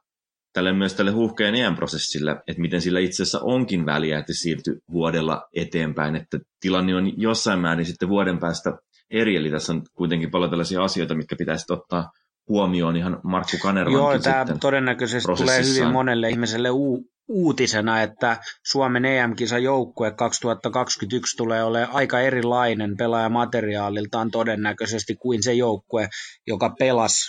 tälle 0.52 0.72
myös 0.72 0.94
tälle 0.94 1.10
huuhkeen 1.10 1.54
EM-prosessille, 1.54 2.30
että 2.46 2.60
miten 2.60 2.80
sillä 2.80 3.00
itse 3.00 3.22
asiassa 3.22 3.40
onkin 3.42 3.86
väliä, 3.86 4.18
että 4.18 4.32
siirtyy 4.34 4.78
vuodella 4.92 5.48
eteenpäin, 5.54 6.16
että 6.16 6.38
tilanne 6.60 6.94
on 6.94 7.20
jossain 7.20 7.60
määrin 7.60 7.86
sitten 7.86 8.08
vuoden 8.08 8.38
päästä 8.38 8.72
eri, 9.10 9.36
eli 9.36 9.50
tässä 9.50 9.72
on 9.72 9.82
kuitenkin 9.94 10.30
paljon 10.30 10.50
tällaisia 10.50 10.84
asioita, 10.84 11.14
mitkä 11.14 11.36
pitäisi 11.36 11.72
ottaa 11.72 12.10
huomioon 12.48 12.96
ihan 12.96 13.20
Markku 13.24 13.56
Kanervankin 13.62 13.98
Joo, 13.98 14.18
tämä 14.18 14.46
todennäköisesti 14.60 15.32
tulee 15.36 15.62
hyvin 15.64 15.92
monelle 15.92 16.28
ihmiselle 16.28 16.70
u- 16.70 17.04
uutisena, 17.30 18.02
että 18.02 18.36
Suomen 18.66 19.04
EM-kisajoukkue 19.04 20.10
2021 20.10 21.36
tulee 21.36 21.64
olemaan 21.64 21.94
aika 21.94 22.20
erilainen 22.20 22.96
pelaajamateriaaliltaan 22.96 24.30
todennäköisesti 24.30 25.16
kuin 25.16 25.42
se 25.42 25.52
joukkue, 25.52 26.08
joka 26.46 26.74
pelasi 26.78 27.24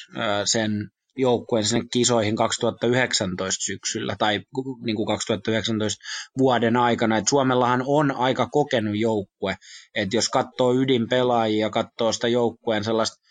sen 0.46 0.90
joukkueen 1.18 1.66
sinne 1.66 1.86
kisoihin 1.94 2.36
2019 2.36 3.64
syksyllä 3.64 4.16
tai 4.20 4.42
niin 4.86 4.96
kuin 4.96 5.08
2019 5.08 6.04
vuoden 6.38 6.78
aikana. 6.78 7.18
Et 7.18 7.28
Suomellahan 7.28 7.84
on 7.86 8.12
aika 8.12 8.48
kokenut 8.52 8.98
joukkue, 8.98 9.56
että 9.96 10.18
jos 10.18 10.30
katsoo 10.30 10.74
ydinpelaajia 10.74 11.66
ja 11.66 11.70
katsoo 11.70 12.12
sitä 12.12 12.28
joukkueen 12.28 12.84
sellaista 12.84 13.22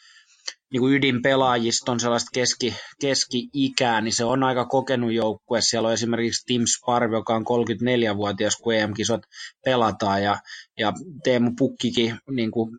niin 0.72 0.80
kuin 0.80 0.94
ydinpelaajiston 0.94 2.00
sellaista 2.00 2.30
keski, 2.34 2.74
keski-ikää, 3.00 4.00
niin 4.00 4.12
se 4.12 4.24
on 4.24 4.42
aika 4.42 4.64
kokenut 4.64 5.12
joukkue. 5.12 5.60
Siellä 5.60 5.86
on 5.86 5.94
esimerkiksi 5.94 6.46
Tim 6.46 6.62
Sparv, 6.66 7.12
joka 7.12 7.34
on 7.34 7.42
34-vuotias, 7.42 8.56
kun 8.56 8.74
EM-kisot 8.74 9.20
pelataan, 9.64 10.22
ja, 10.22 10.36
ja 10.78 10.92
Teemu 11.24 11.50
Pukkikin 11.58 12.18
niin 12.30 12.50
kuin 12.50 12.78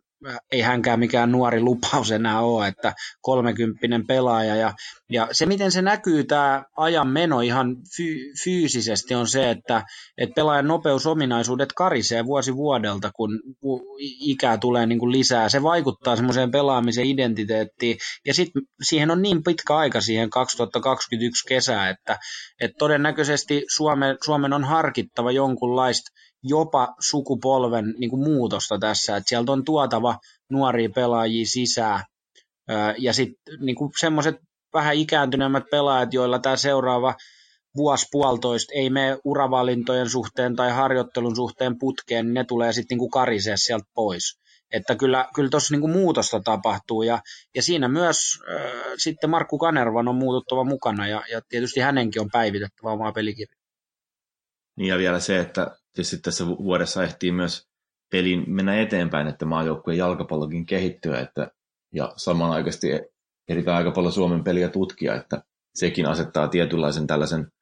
ei 0.52 0.60
hänkään 0.60 1.00
mikään 1.00 1.32
nuori 1.32 1.60
lupaus 1.60 2.10
enää 2.10 2.40
ole, 2.40 2.68
että 2.68 2.94
kolmekymppinen 3.20 4.06
pelaaja. 4.06 4.56
Ja, 4.56 4.72
ja 5.10 5.28
se, 5.32 5.46
miten 5.46 5.72
se 5.72 5.82
näkyy 5.82 6.24
tämä 6.24 6.64
ajan 6.76 7.08
meno 7.08 7.40
ihan 7.40 7.76
fy, 7.96 8.04
fyysisesti 8.44 9.14
on 9.14 9.28
se, 9.28 9.50
että, 9.50 9.82
että 10.18 10.34
pelaajan 10.34 10.68
nopeusominaisuudet 10.68 11.72
karisee 11.72 12.24
vuosi 12.24 12.56
vuodelta, 12.56 13.10
kun 13.14 13.40
ikää 14.20 14.58
tulee 14.58 14.86
niin 14.86 14.98
kuin 14.98 15.12
lisää. 15.12 15.48
Se 15.48 15.62
vaikuttaa 15.62 16.16
semmoiseen 16.16 16.50
pelaamisen 16.50 17.06
identiteettiin. 17.06 17.96
Ja 18.26 18.34
sitten 18.34 18.62
siihen 18.82 19.10
on 19.10 19.22
niin 19.22 19.42
pitkä 19.42 19.76
aika 19.76 20.00
siihen 20.00 20.30
2021 20.30 21.44
kesää, 21.48 21.88
että, 21.88 22.18
että 22.60 22.76
todennäköisesti 22.78 23.64
Suomen, 23.76 24.16
Suomen 24.24 24.52
on 24.52 24.64
harkittava 24.64 25.30
jonkunlaista 25.30 26.10
jopa 26.42 26.94
sukupolven 27.00 27.94
niin 27.98 28.10
kuin 28.10 28.24
muutosta 28.24 28.78
tässä, 28.78 29.16
että 29.16 29.28
sieltä 29.28 29.52
on 29.52 29.64
tuotava 29.64 30.18
nuoria 30.50 30.88
pelaajia 30.94 31.46
sisään 31.46 32.04
ja 32.98 33.12
sitten 33.12 33.54
niin 33.60 33.76
semmoiset 34.00 34.36
vähän 34.74 34.94
ikääntyneemmät 34.94 35.64
pelaajat, 35.70 36.14
joilla 36.14 36.38
tämä 36.38 36.56
seuraava 36.56 37.14
vuosi 37.76 38.06
puolitoista 38.12 38.72
ei 38.74 38.90
mene 38.90 39.18
uravalintojen 39.24 40.08
suhteen 40.08 40.56
tai 40.56 40.70
harjoittelun 40.70 41.36
suhteen 41.36 41.78
putkeen, 41.78 42.26
niin 42.26 42.34
ne 42.34 42.44
tulee 42.44 42.72
sitten 42.72 42.98
niin 42.98 43.10
karisee 43.10 43.56
sieltä 43.56 43.86
pois. 43.94 44.42
Että 44.72 44.94
kyllä, 44.94 45.28
kyllä 45.34 45.50
tuossa 45.50 45.76
niin 45.76 45.90
muutosta 45.90 46.40
tapahtuu 46.40 47.02
ja, 47.02 47.18
ja 47.54 47.62
siinä 47.62 47.88
myös 47.88 48.18
äh, 48.54 48.72
sitten 48.96 49.30
Markku 49.30 49.58
Kanervan 49.58 50.08
on 50.08 50.14
muututtava 50.14 50.64
mukana 50.64 51.08
ja, 51.08 51.22
ja 51.30 51.40
tietysti 51.48 51.80
hänenkin 51.80 52.22
on 52.22 52.30
päivitettävä 52.32 52.90
omaa 52.92 53.12
pelikirjaa. 53.12 53.62
Niin 54.76 54.88
ja 54.88 54.98
vielä 54.98 55.20
se, 55.20 55.38
että 55.38 55.76
tietysti 55.92 56.18
tässä 56.18 56.46
vuodessa 56.46 57.02
ehtii 57.02 57.32
myös 57.32 57.68
pelin 58.10 58.44
mennä 58.46 58.80
eteenpäin, 58.80 59.26
että 59.26 59.46
maajoukkueen 59.46 59.98
jalkapallokin 59.98 60.66
kehittyä, 60.66 61.20
että, 61.20 61.50
ja 61.94 62.12
samanaikaisesti 62.16 62.88
ehditään 63.48 63.76
aika 63.76 63.90
paljon 63.90 64.12
Suomen 64.12 64.44
peliä 64.44 64.68
tutkia, 64.68 65.14
että 65.14 65.42
sekin 65.74 66.06
asettaa 66.06 66.48
tietynlaisen 66.48 67.06
tällaisen 67.06 67.52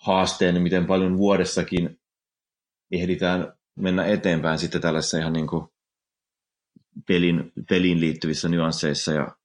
haasteen, 0.00 0.62
miten 0.62 0.86
paljon 0.86 1.18
vuodessakin 1.18 2.00
ehditään 2.92 3.52
mennä 3.76 4.04
eteenpäin 4.04 4.58
sitten 4.58 4.80
tällaisessa 4.80 5.18
ihan 5.18 5.32
niin 5.32 5.46
kuin 5.46 5.66
pelin, 7.08 7.52
peliin 7.68 8.00
liittyvissä 8.00 8.48
nyansseissa 8.48 9.12
ja 9.12 9.36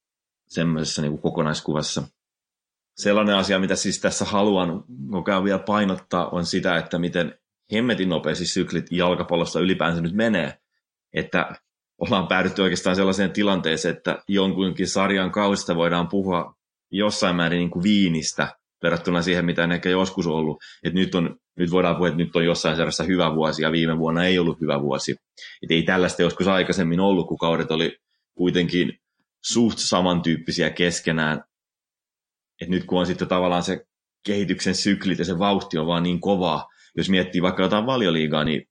semmoisessa 0.48 1.02
niin 1.02 1.12
kuin 1.12 1.22
kokonaiskuvassa. 1.22 2.04
Sellainen 2.98 3.36
asia, 3.36 3.60
mitä 3.60 3.76
siis 3.76 4.02
tässä 4.02 4.26
haluan 4.26 4.84
koko 5.12 5.44
vielä 5.44 5.60
painottaa, 5.60 6.30
on 6.30 6.46
sitä, 6.46 6.78
että 6.78 7.00
miten 7.00 7.41
hemmetin 7.72 8.10
nopeasti 8.10 8.46
syklit 8.46 8.86
jalkapallossa 8.92 9.60
ylipäänsä 9.60 10.02
nyt 10.02 10.14
menee, 10.14 10.58
että 11.14 11.56
ollaan 11.98 12.28
päädytty 12.28 12.62
oikeastaan 12.62 12.96
sellaiseen 12.96 13.32
tilanteeseen, 13.32 13.96
että 13.98 14.24
jonkunkin 14.28 14.88
sarjan 14.88 15.32
kausista 15.32 15.76
voidaan 15.76 16.08
puhua 16.08 16.56
jossain 16.92 17.36
määrin 17.36 17.60
niin 17.60 17.70
kuin 17.70 17.84
viinistä 17.84 18.56
verrattuna 18.84 19.22
siihen, 19.22 19.46
mitä 19.46 19.64
on 19.64 19.72
ehkä 19.72 19.90
joskus 19.90 20.28
ollut. 20.28 20.64
Että 20.84 21.00
nyt, 21.00 21.16
on, 21.16 21.36
nyt 21.58 21.72
voidaan 21.72 21.96
puhua, 21.96 22.08
että 22.08 22.18
nyt 22.18 22.36
on 22.36 22.46
jossain 22.46 22.76
sarjassa 22.76 23.04
hyvä 23.04 23.36
vuosi 23.36 23.62
ja 23.62 23.72
viime 23.72 23.98
vuonna 23.98 24.26
ei 24.26 24.40
ollut 24.40 24.62
hyvä 24.62 24.82
vuosi. 24.82 25.12
Että 25.62 25.74
ei 25.74 25.84
tällaista 25.84 26.22
joskus 26.22 26.48
aikaisemmin 26.48 27.00
ollut, 27.00 27.28
kun 27.28 27.38
kaudet 27.38 27.72
oli 27.72 27.98
kuitenkin 28.38 29.00
suht 29.44 29.78
samantyyppisiä 29.78 30.70
keskenään 30.70 31.44
et 32.62 32.70
nyt 32.70 32.84
kun 32.86 33.00
on 33.00 33.06
sitten 33.06 33.28
tavallaan 33.28 33.64
se 33.64 33.86
kehityksen 34.26 34.76
syklit 34.76 35.20
ja 35.20 35.26
se 35.26 35.40
vauhti 35.40 35.78
on 35.78 35.88
vaan 35.88 36.04
niin 36.04 36.22
kovaa, 36.22 36.68
jos 36.98 37.10
miettii 37.10 37.42
vaikka 37.42 37.64
jotain 37.64 37.86
valioliigaa, 37.86 38.44
niin, 38.44 38.66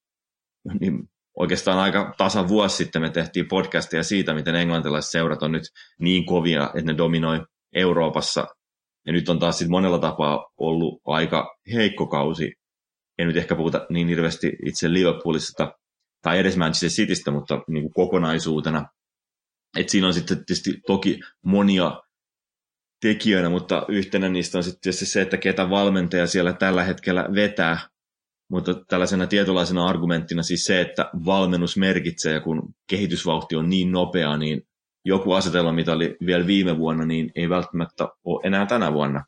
niin 0.80 1.10
oikeastaan 1.38 1.78
aika 1.78 2.14
tasan 2.18 2.48
vuosi 2.48 2.76
sitten 2.76 3.02
me 3.02 3.10
tehtiin 3.10 3.48
podcastia 3.48 4.02
siitä, 4.02 4.34
miten 4.34 4.54
englantilaiset 4.54 5.10
seurat 5.10 5.42
on 5.42 5.52
nyt 5.52 5.62
niin 6.00 6.26
kovia, 6.26 6.64
että 6.64 6.92
ne 6.92 6.96
dominoi 6.96 7.40
Euroopassa. 7.74 8.46
Ja 9.06 9.12
nyt 9.12 9.28
on 9.28 9.38
taas 9.38 9.58
sitten 9.58 9.70
monella 9.70 9.98
tapaa 9.98 10.50
ollut 10.56 11.00
aika 11.06 11.56
heikko 11.72 12.06
kausi. 12.06 12.52
En 13.18 13.26
nyt 13.26 13.36
ehkä 13.36 13.56
puhuta 13.56 13.86
niin 13.90 14.08
hirveästi 14.08 14.52
itse 14.66 14.92
Liverpoolista 14.92 15.74
tai 16.22 16.38
edes 16.38 16.56
Manchester 16.56 16.90
Citystä, 16.90 17.30
mutta 17.30 17.62
niin 17.68 17.82
kuin 17.82 17.92
kokonaisuutena. 17.92 18.86
Et 19.76 19.88
siinä 19.88 20.06
on 20.06 20.14
sitten 20.14 20.36
tietysti 20.36 20.80
toki 20.86 21.20
monia 21.44 22.00
tekijöinä, 23.00 23.48
mutta 23.48 23.86
yhtenä 23.88 24.28
niistä 24.28 24.58
on 24.58 24.64
sitten 24.64 24.92
se, 24.92 25.22
että 25.22 25.36
ketä 25.36 25.70
valmentaja 25.70 26.26
siellä 26.26 26.52
tällä 26.52 26.84
hetkellä 26.84 27.28
vetää. 27.34 27.78
Mutta 28.50 28.74
tällaisena 28.74 29.26
tietynlaisena 29.26 29.86
argumenttina 29.86 30.42
siis 30.42 30.64
se, 30.64 30.80
että 30.80 31.10
valmennus 31.24 31.76
merkitsee, 31.76 32.32
ja 32.32 32.40
kun 32.40 32.74
kehitysvauhti 32.90 33.56
on 33.56 33.68
niin 33.68 33.92
nopea, 33.92 34.36
niin 34.36 34.62
joku 35.04 35.32
asetelma, 35.32 35.72
mitä 35.72 35.92
oli 35.92 36.16
vielä 36.26 36.46
viime 36.46 36.78
vuonna, 36.78 37.06
niin 37.06 37.32
ei 37.34 37.48
välttämättä 37.48 38.08
ole 38.24 38.40
enää 38.44 38.66
tänä 38.66 38.92
vuonna. 38.92 39.24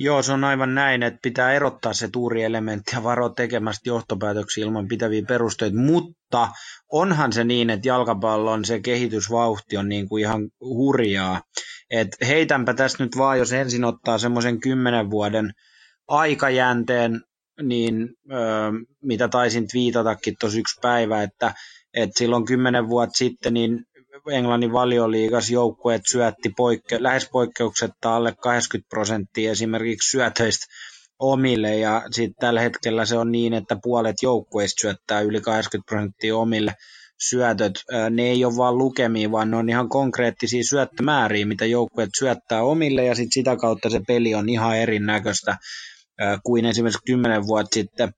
Joo, 0.00 0.22
se 0.22 0.32
on 0.32 0.44
aivan 0.44 0.74
näin, 0.74 1.02
että 1.02 1.18
pitää 1.22 1.52
erottaa 1.52 1.92
se 1.92 2.08
tuurielementti 2.08 2.96
ja 2.96 3.02
varoa 3.02 3.28
tekemästä 3.28 3.88
johtopäätöksiä 3.88 4.64
ilman 4.64 4.88
pitäviä 4.88 5.22
perusteita, 5.28 5.76
mutta 5.76 6.48
onhan 6.92 7.32
se 7.32 7.44
niin, 7.44 7.70
että 7.70 7.88
jalkapallon 7.88 8.64
se 8.64 8.80
kehitysvauhti 8.80 9.76
on 9.76 9.88
niin 9.88 10.08
kuin 10.08 10.20
ihan 10.20 10.50
hurjaa. 10.60 11.40
Et 11.90 12.08
heitänpä 12.26 12.74
tästä 12.74 13.04
nyt 13.04 13.16
vaan, 13.16 13.38
jos 13.38 13.52
ensin 13.52 13.84
ottaa 13.84 14.18
semmoisen 14.18 14.60
kymmenen 14.60 15.10
vuoden 15.10 15.52
aikajänteen, 16.08 17.20
niin 17.62 18.08
öö, 18.32 18.70
mitä 19.02 19.28
taisin 19.28 19.68
twiitatakin 19.68 20.34
tuossa 20.40 20.58
yksi 20.58 20.78
päivä, 20.82 21.22
että, 21.22 21.54
että 21.94 22.18
silloin 22.18 22.44
kymmenen 22.44 22.88
vuotta 22.88 23.18
sitten 23.18 23.54
niin 23.54 23.84
Englannin 24.30 24.72
valioliigas 24.72 25.50
joukkueet 25.50 26.02
syötti 26.10 26.48
poikke- 26.48 27.02
lähes 27.02 27.28
poikkeuksetta 27.32 28.16
alle 28.16 28.34
80 28.40 28.88
prosenttia 28.88 29.50
esimerkiksi 29.50 30.10
syötöistä 30.10 30.66
omille. 31.18 31.76
Ja 31.76 32.02
sitten 32.10 32.34
tällä 32.40 32.60
hetkellä 32.60 33.04
se 33.04 33.18
on 33.18 33.32
niin, 33.32 33.54
että 33.54 33.76
puolet 33.82 34.16
joukkueista 34.22 34.80
syöttää 34.80 35.20
yli 35.20 35.40
80 35.40 35.88
prosenttia 35.90 36.36
omille 36.36 36.74
syötöt. 37.28 37.72
Ne 38.10 38.22
ei 38.22 38.44
ole 38.44 38.56
vaan 38.56 38.78
lukemia, 38.78 39.30
vaan 39.30 39.50
ne 39.50 39.56
on 39.56 39.68
ihan 39.68 39.88
konkreettisia 39.88 40.64
syöttömääriä, 40.64 41.46
mitä 41.46 41.66
joukkueet 41.66 42.10
syöttää 42.18 42.62
omille. 42.62 43.04
Ja 43.04 43.14
sitten 43.14 43.32
sitä 43.32 43.56
kautta 43.56 43.90
se 43.90 44.00
peli 44.06 44.34
on 44.34 44.48
ihan 44.48 44.76
erinäköistä 44.76 45.56
kuin 46.42 46.64
esimerkiksi 46.64 47.02
10 47.06 47.46
vuotta 47.46 47.74
sitten 47.74 48.12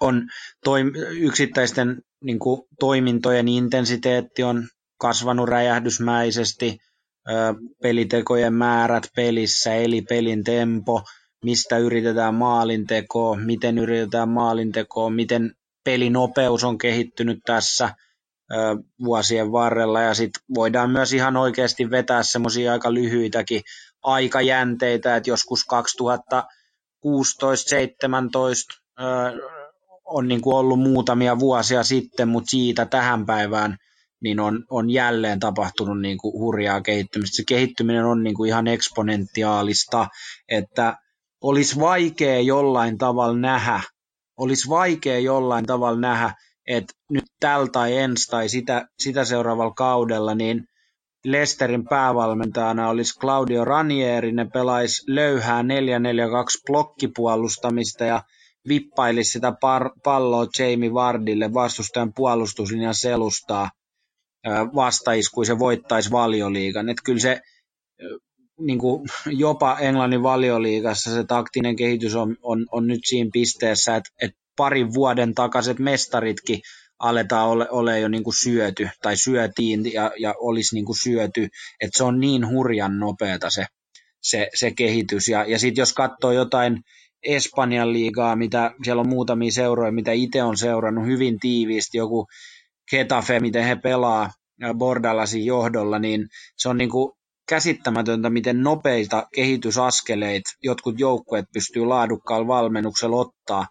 on 0.00 0.22
toim- 0.68 0.96
yksittäisten 1.10 2.02
niin 2.24 2.38
kuin, 2.38 2.62
toimintojen 2.80 3.48
intensiteetti 3.48 4.42
on 4.42 4.68
kasvanut 4.98 5.48
räjähdysmäisesti, 5.48 6.78
pelitekojen 7.82 8.54
määrät 8.54 9.06
pelissä, 9.16 9.74
eli 9.74 10.02
pelin 10.02 10.44
tempo, 10.44 11.02
mistä 11.44 11.78
yritetään 11.78 12.34
maalintekoa, 12.34 13.36
miten 13.36 13.78
yritetään 13.78 14.28
maalintekoa, 14.28 15.10
miten 15.10 15.54
pelinopeus 15.84 16.64
on 16.64 16.78
kehittynyt 16.78 17.38
tässä 17.46 17.94
vuosien 19.04 19.52
varrella. 19.52 20.00
Ja 20.02 20.14
sitten 20.14 20.42
voidaan 20.54 20.90
myös 20.90 21.12
ihan 21.12 21.36
oikeasti 21.36 21.90
vetää 21.90 22.22
semmoisia 22.22 22.72
aika 22.72 22.94
lyhyitäkin 22.94 23.62
aikajänteitä, 24.02 25.16
että 25.16 25.30
joskus 25.30 25.64
2016-17 27.04 27.08
on 30.04 30.28
niin 30.28 30.40
kuin 30.40 30.56
ollut 30.56 30.80
muutamia 30.80 31.38
vuosia 31.38 31.82
sitten, 31.82 32.28
mutta 32.28 32.50
siitä 32.50 32.86
tähän 32.86 33.26
päivään 33.26 33.76
niin 34.22 34.40
on, 34.40 34.64
on 34.70 34.90
jälleen 34.90 35.40
tapahtunut 35.40 36.00
niin 36.00 36.18
kuin 36.18 36.32
hurjaa 36.32 36.80
kehittymistä. 36.80 37.36
Se 37.36 37.42
kehittyminen 37.48 38.04
on 38.04 38.22
niin 38.22 38.34
kuin 38.34 38.48
ihan 38.48 38.66
eksponentiaalista, 38.66 40.08
että 40.48 40.96
olisi 41.40 41.80
vaikea 41.80 42.40
jollain 42.40 42.98
tavalla 42.98 43.38
nähdä, 43.38 43.80
olisi 44.38 44.68
vaikea 44.68 45.18
jollain 45.18 45.66
tavalla 45.66 46.00
nähdä, 46.00 46.34
että 46.68 46.94
nyt 47.10 47.24
tällä 47.40 47.68
tai 47.72 47.96
ensi 47.96 48.30
tai 48.30 48.48
sitä, 48.48 48.86
sitä 48.98 49.24
seuraavalla 49.24 49.74
kaudella, 49.74 50.34
niin 50.34 50.64
Lesterin 51.26 51.84
päävalmentajana 51.88 52.88
olisi 52.88 53.18
Claudio 53.18 53.64
Ranieri, 53.64 54.32
ne 54.32 54.46
pelaisi 54.52 55.02
löyhää 55.14 55.62
4-4-2 55.62 55.66
blokkipuolustamista 56.66 58.04
ja 58.04 58.22
vippailisi 58.68 59.30
sitä 59.30 59.50
par- 59.50 60.00
palloa 60.04 60.46
Jamie 60.58 60.90
Wardille 60.90 61.54
vastustajan 61.54 62.12
puolustuslinjan 62.14 62.94
selustaa 62.94 63.70
vastaiskuin 64.74 65.46
se 65.46 65.58
voittaisi 65.58 66.10
valioliigan. 66.10 66.88
Että 66.88 67.02
kyllä 67.04 67.20
se 67.20 67.40
niin 68.60 68.78
kuin 68.78 69.08
jopa 69.26 69.78
Englannin 69.78 70.22
valioliigassa 70.22 71.14
se 71.14 71.24
taktinen 71.24 71.76
kehitys 71.76 72.14
on, 72.14 72.36
on, 72.42 72.66
on 72.72 72.86
nyt 72.86 73.00
siinä 73.04 73.30
pisteessä, 73.32 73.96
että, 73.96 74.10
että 74.22 74.38
parin 74.56 74.94
vuoden 74.94 75.34
takaiset 75.34 75.78
mestaritkin 75.78 76.60
aletaan 76.98 77.48
ole, 77.48 77.70
ole 77.70 78.00
jo 78.00 78.08
niin 78.08 78.24
kuin 78.24 78.34
syöty 78.34 78.88
tai 79.02 79.16
syötiin 79.16 79.92
ja, 79.92 80.12
ja 80.18 80.34
olisi 80.38 80.74
niin 80.74 80.84
kuin 80.84 80.96
syöty, 80.96 81.48
että 81.80 81.98
se 81.98 82.04
on 82.04 82.20
niin 82.20 82.48
hurjan 82.48 82.98
nopeata 82.98 83.50
se, 83.50 83.66
se, 84.22 84.48
se 84.54 84.70
kehitys. 84.70 85.28
Ja, 85.28 85.44
ja 85.44 85.58
sitten 85.58 85.82
jos 85.82 85.92
katsoo 85.92 86.32
jotain 86.32 86.80
Espanjan 87.22 87.92
liigaa, 87.92 88.36
mitä 88.36 88.70
siellä 88.84 89.00
on 89.00 89.08
muutamia 89.08 89.50
seuroja, 89.50 89.92
mitä 89.92 90.12
itse 90.12 90.42
on 90.42 90.56
seurannut 90.56 91.06
hyvin 91.06 91.40
tiiviisti, 91.40 91.98
joku 91.98 92.26
Getafe, 92.90 93.40
miten 93.40 93.64
he 93.64 93.76
pelaa 93.76 94.30
Bordalasin 94.74 95.44
johdolla, 95.44 95.98
niin 95.98 96.26
se 96.56 96.68
on 96.68 96.76
niin 96.76 96.90
kuin 96.90 97.12
käsittämätöntä, 97.48 98.30
miten 98.30 98.62
nopeita 98.62 99.26
kehitysaskeleita 99.34 100.50
jotkut 100.62 101.00
joukkueet 101.00 101.46
pystyy 101.52 101.86
laadukkaalla 101.86 102.46
valmennuksella 102.46 103.16
ottaa, 103.16 103.66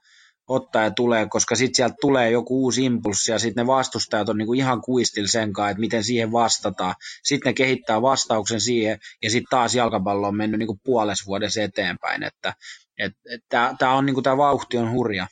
ottaa 0.47 0.83
ja 0.83 0.91
tulee, 0.91 1.27
koska 1.29 1.55
sitten 1.55 1.75
sieltä 1.75 1.95
tulee 2.01 2.31
joku 2.31 2.63
uusi 2.63 2.85
impulssi 2.85 3.31
ja 3.31 3.39
sitten 3.39 3.63
ne 3.63 3.67
vastustajat 3.67 4.29
on 4.29 4.37
niinku 4.37 4.53
ihan 4.53 4.81
kuistil 4.81 5.25
sen 5.27 5.53
kanssa, 5.53 5.69
että 5.69 5.81
miten 5.81 6.03
siihen 6.03 6.31
vastataan. 6.31 6.95
Sitten 7.23 7.49
ne 7.49 7.53
kehittää 7.53 8.01
vastauksen 8.01 8.61
siihen 8.61 8.97
ja 9.23 9.29
sitten 9.29 9.49
taas 9.49 9.75
jalkapallo 9.75 10.27
on 10.27 10.37
mennyt 10.37 10.59
niinku 10.59 10.79
puolessa 10.83 11.27
vuodessa 11.27 11.61
eteenpäin, 11.61 12.23
että 12.23 12.53
et, 12.99 13.13
et, 13.33 13.41
tämä 13.77 13.93
on 13.93 14.05
niinku, 14.05 14.21
tämä 14.21 14.37
vauhti 14.37 14.77
on 14.77 14.91
hurja. 14.91 15.27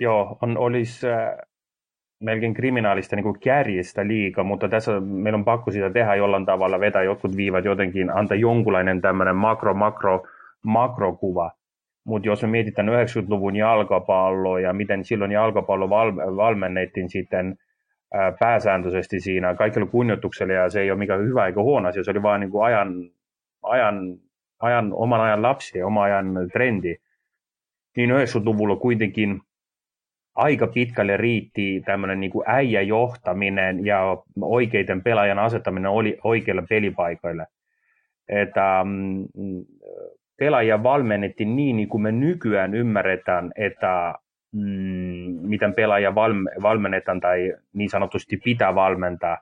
Joo, 0.00 0.38
on, 0.42 0.58
olisi 0.58 1.06
melkein 2.20 2.54
kriminaalista 2.54 3.16
niin 3.16 3.24
kuin 3.24 3.40
kärjistä 3.40 4.06
liikaa, 4.06 4.44
mutta 4.44 4.68
tässä 4.68 5.00
meillä 5.00 5.36
on 5.36 5.44
pakko 5.44 5.70
sitä 5.70 5.90
tehdä 5.90 6.14
jollain 6.14 6.46
tavalla, 6.46 6.80
vetää 6.80 7.02
jotkut 7.02 7.36
viivat 7.36 7.64
jotenkin, 7.64 8.16
antaa 8.16 8.36
jonkunlainen 8.36 9.00
tämmöinen 9.00 9.36
makro, 9.36 9.74
makro, 9.74 10.26
makrokuva. 10.64 11.50
Mutta 12.08 12.28
jos 12.28 12.42
me 12.42 12.48
mietitään 12.48 12.88
90-luvun 12.88 13.56
jalkapalloa 13.56 14.60
ja 14.60 14.72
miten 14.72 15.04
silloin 15.04 15.32
jalkapallo 15.32 15.90
val- 15.90 16.36
valmennettiin 16.36 17.08
sitten 17.08 17.58
ää, 18.14 18.32
pääsääntöisesti 18.32 19.20
siinä 19.20 19.54
kaikilla 19.54 19.86
kunnioituksella 19.86 20.52
ja 20.52 20.70
se 20.70 20.80
ei 20.80 20.90
ole 20.90 20.98
mikään 20.98 21.24
hyvä 21.24 21.46
eikä 21.46 21.62
huono 21.62 21.88
asia, 21.88 22.04
se 22.04 22.10
oli 22.10 22.22
vain 22.22 22.40
niin 22.40 22.50
kuin 22.50 22.64
ajan, 22.64 23.10
ajan, 23.62 24.18
ajan, 24.60 24.92
oman 24.92 25.20
ajan 25.20 25.42
lapsi 25.42 25.78
ja 25.78 25.86
oma 25.86 26.02
ajan 26.02 26.34
trendi. 26.52 26.96
Niin 27.96 28.10
90-luvulla 28.10 28.76
kuitenkin 28.76 29.40
aika 30.34 30.66
pitkälle 30.66 31.16
riitti 31.16 31.82
tämmöinen 31.84 32.20
niin 32.20 32.32
äijäjohtaminen 32.46 33.86
ja 33.86 34.00
oikeiden 34.40 35.02
pelaajan 35.02 35.38
asettaminen 35.38 35.90
oli 35.90 36.18
oikeille 36.24 36.62
pelipaikoille. 36.68 37.46
Että 38.28 38.84
mm, 38.84 39.64
pelaajia 40.38 40.82
valmennettiin 40.82 41.56
niin, 41.56 41.76
niin 41.76 41.88
kuin 41.88 42.02
me 42.02 42.12
nykyään 42.12 42.74
ymmärretään, 42.74 43.52
että 43.56 44.14
mm, 44.52 45.48
miten 45.48 45.74
pelaaja 45.74 46.14
valme, 46.14 46.50
valmennetaan 46.62 47.20
tai 47.20 47.54
niin 47.72 47.90
sanotusti 47.90 48.36
pitää 48.44 48.74
valmentaa. 48.74 49.38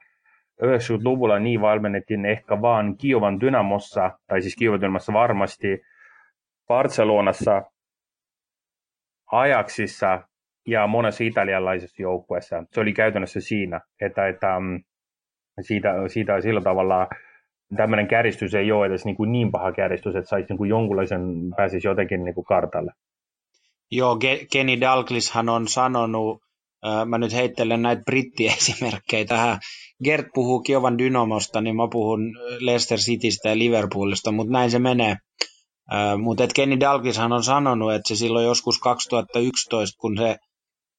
90-luvulla 0.63 1.39
niin 1.39 1.61
valmennettiin 1.61 2.27
ehkä 2.27 2.63
vaan 2.63 2.97
Kiovan 2.97 3.41
Dynamossa, 3.41 4.11
tai 4.27 4.43
siis 4.43 4.57
Kiovan 4.57 4.81
Dynamossa 4.81 5.13
varmasti, 5.13 5.83
Barcelonassa, 6.69 7.63
Ajaxissa 9.33 10.23
ja 10.67 10.87
monessa 10.87 11.25
italialaisessa 11.25 12.03
joukkueessa. 12.03 12.65
Se 12.73 12.81
oli 12.81 12.93
käytännössä 12.93 13.41
siinä, 13.41 13.81
että, 14.01 14.29
että 14.29 14.61
mm, 14.61 14.85
siitä, 15.61 15.95
siitä 16.09 16.41
sillä 16.41 16.61
tavalla 16.61 17.09
tämmöinen 17.77 18.09
käristys 18.09 18.55
ei 18.55 18.73
ole 18.73 18.87
edes 18.87 19.05
niin, 19.05 19.17
kuin 19.17 19.33
niin 19.33 19.51
paha 19.51 19.73
käristys, 19.73 20.17
että 20.17 20.29
saisi 20.29 20.47
niin 20.49 20.59
kuin 20.59 20.71
jonkunlaisen, 20.71 21.21
pääsisi 21.57 21.89
jotenkin 21.89 22.25
niin 22.25 22.35
kuin 22.35 22.45
kartalle. 22.45 22.93
Joo, 23.91 24.19
Kenny 24.53 24.81
Dalglishan 24.81 25.49
on 25.49 25.69
sanonut, 25.69 26.39
mä 27.07 27.19
nyt 27.19 27.33
heittelen 27.33 27.83
näitä 27.83 28.03
brittiesimerkkejä 28.03 29.25
tähän. 29.25 29.59
Gert 30.05 30.27
puhuu 30.35 30.61
Kiovan 30.61 30.99
Dynamosta, 30.99 31.61
niin 31.61 31.77
mä 31.77 31.89
puhun 31.93 32.21
Leicester 32.61 32.99
Citystä 32.99 33.49
ja 33.49 33.59
Liverpoolista, 33.59 34.33
mutta 34.33 34.53
näin 34.53 34.71
se 34.71 34.79
menee. 34.79 35.17
mutta 36.23 36.47
Kenny 36.55 36.81
Dalglishan 36.81 37.33
on 37.33 37.45
sanonut, 37.45 37.93
että 37.93 38.09
se 38.09 38.17
silloin 38.17 38.47
joskus 38.47 38.79
2011, 38.79 39.99
kun 40.01 40.17
se 40.17 40.37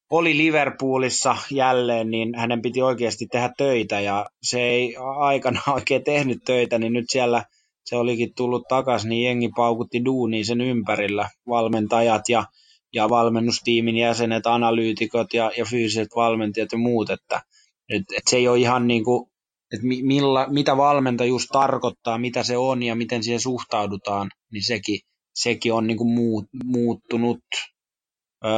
oli 0.10 0.38
Liverpoolissa 0.38 1.38
jälleen, 1.52 2.10
niin 2.10 2.36
hänen 2.36 2.62
piti 2.62 2.82
oikeasti 2.82 3.28
tehdä 3.32 3.50
töitä 3.58 4.00
ja 4.00 4.26
se 4.44 4.62
ei 4.62 4.96
aikana 5.18 5.62
oikein 5.76 6.04
tehnyt 6.04 6.38
töitä, 6.46 6.78
niin 6.78 6.94
nyt 6.94 7.06
siellä 7.10 7.44
se 7.86 7.96
olikin 7.96 8.34
tullut 8.36 8.68
takaisin, 8.70 9.10
niin 9.10 9.24
jengi 9.24 9.50
paukutti 9.56 10.06
duuniin 10.06 10.46
sen 10.46 10.62
ympärillä, 10.62 11.30
valmentajat 11.50 12.30
ja, 12.30 12.46
ja 12.94 13.10
valmennustiimin 13.10 13.98
jäsenet, 13.98 14.48
analyytikot 14.48 15.34
ja, 15.34 15.52
ja 15.58 15.66
fyysiset 15.66 16.08
valmentajat 16.16 16.72
ja 16.72 16.78
muut, 16.78 17.10
että 17.10 17.42
et, 17.90 18.04
et 18.18 18.24
se 18.30 18.38
ei 18.38 18.48
ole 18.48 18.60
ihan 18.60 18.88
niin 18.88 19.04
kuin, 19.04 19.30
että 19.74 19.88
milla, 20.02 20.48
mitä 20.48 20.78
valmentajuus 20.78 21.48
tarkoittaa, 21.48 22.18
mitä 22.18 22.44
se 22.44 22.58
on 22.58 22.84
ja 22.84 22.96
miten 22.96 23.24
siihen 23.24 23.40
suhtaudutaan, 23.40 24.30
niin 24.52 24.64
sekin, 24.64 25.00
sekin 25.36 25.74
on 25.74 25.88
niin 25.88 25.98
kuin 25.98 26.14
muut, 26.14 26.46
muuttunut 26.64 27.40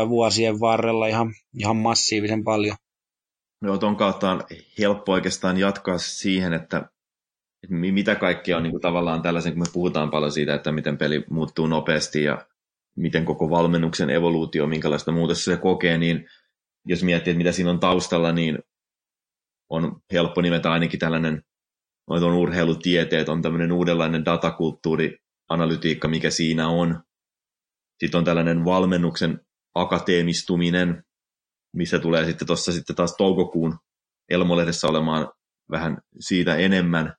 vuosien 0.09 0.59
varrella 0.59 1.07
ihan, 1.07 1.33
ihan 1.59 1.77
massiivisen 1.77 2.43
paljon. 2.43 2.75
Joo, 3.61 3.77
ton 3.77 3.95
kautta 3.95 4.31
on 4.31 4.43
helppo 4.79 5.11
oikeastaan 5.11 5.57
jatkaa 5.57 5.97
siihen, 5.97 6.53
että 6.53 6.89
että 7.63 7.75
mitä 7.75 8.15
kaikkea 8.15 8.57
on 8.57 8.63
niin 8.63 8.71
kuin 8.71 8.81
tavallaan 8.81 9.21
tällaisen, 9.21 9.53
kun 9.53 9.61
me 9.61 9.65
puhutaan 9.73 10.11
paljon 10.11 10.31
siitä, 10.31 10.53
että 10.53 10.71
miten 10.71 10.97
peli 10.97 11.23
muuttuu 11.29 11.67
nopeasti 11.67 12.23
ja 12.23 12.45
miten 12.95 13.25
koko 13.25 13.49
valmennuksen 13.49 14.09
evoluutio, 14.09 14.67
minkälaista 14.67 15.11
muutosta 15.11 15.43
se 15.43 15.57
kokee, 15.57 15.97
niin 15.97 16.29
jos 16.85 17.03
miettii, 17.03 17.31
että 17.31 17.37
mitä 17.37 17.51
siinä 17.51 17.71
on 17.71 17.79
taustalla, 17.79 18.31
niin 18.31 18.59
on 19.69 20.01
helppo 20.11 20.41
nimetä 20.41 20.71
ainakin 20.71 20.99
tällainen 20.99 21.43
on 22.07 22.33
urheilutieteet, 22.33 23.29
on 23.29 23.41
tämmöinen 23.41 23.71
uudenlainen 23.71 24.25
datakulttuuri, 24.25 25.17
analytiikka, 25.49 26.07
mikä 26.07 26.29
siinä 26.29 26.67
on. 26.67 27.03
Sitten 27.99 28.17
on 28.17 28.25
tällainen 28.25 28.65
valmennuksen 28.65 29.39
akateemistuminen, 29.81 31.03
missä 31.75 31.99
tulee 31.99 32.25
sitten 32.25 32.47
tuossa 32.47 32.71
sitten 32.71 32.95
taas 32.95 33.15
toukokuun 33.17 33.77
Elmolehdessä 34.29 34.87
olemaan 34.87 35.31
vähän 35.71 35.97
siitä 36.19 36.55
enemmän. 36.55 37.13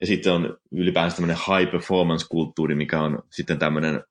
Ja 0.00 0.06
sitten 0.06 0.32
on 0.32 0.56
ylipäänsä 0.72 1.16
tämmöinen 1.16 1.36
high 1.36 1.70
performance 1.72 2.26
kulttuuri, 2.30 2.74
mikä 2.74 3.02
on 3.02 3.22
sitten 3.30 3.58
tämmöinen 3.58 4.02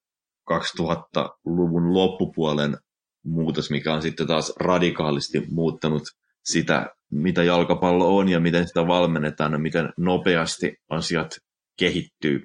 2000-luvun 0.51 1.93
loppupuolen 1.93 2.77
muutos, 3.25 3.69
mikä 3.69 3.93
on 3.93 4.01
sitten 4.01 4.27
taas 4.27 4.53
radikaalisti 4.59 5.43
muuttanut 5.49 6.03
sitä, 6.45 6.95
mitä 7.11 7.43
jalkapallo 7.43 8.17
on 8.17 8.29
ja 8.29 8.39
miten 8.39 8.67
sitä 8.67 8.87
valmennetaan 8.87 9.51
ja 9.51 9.57
miten 9.57 9.89
nopeasti 9.97 10.75
asiat 10.89 11.37
kehittyy. 11.79 12.43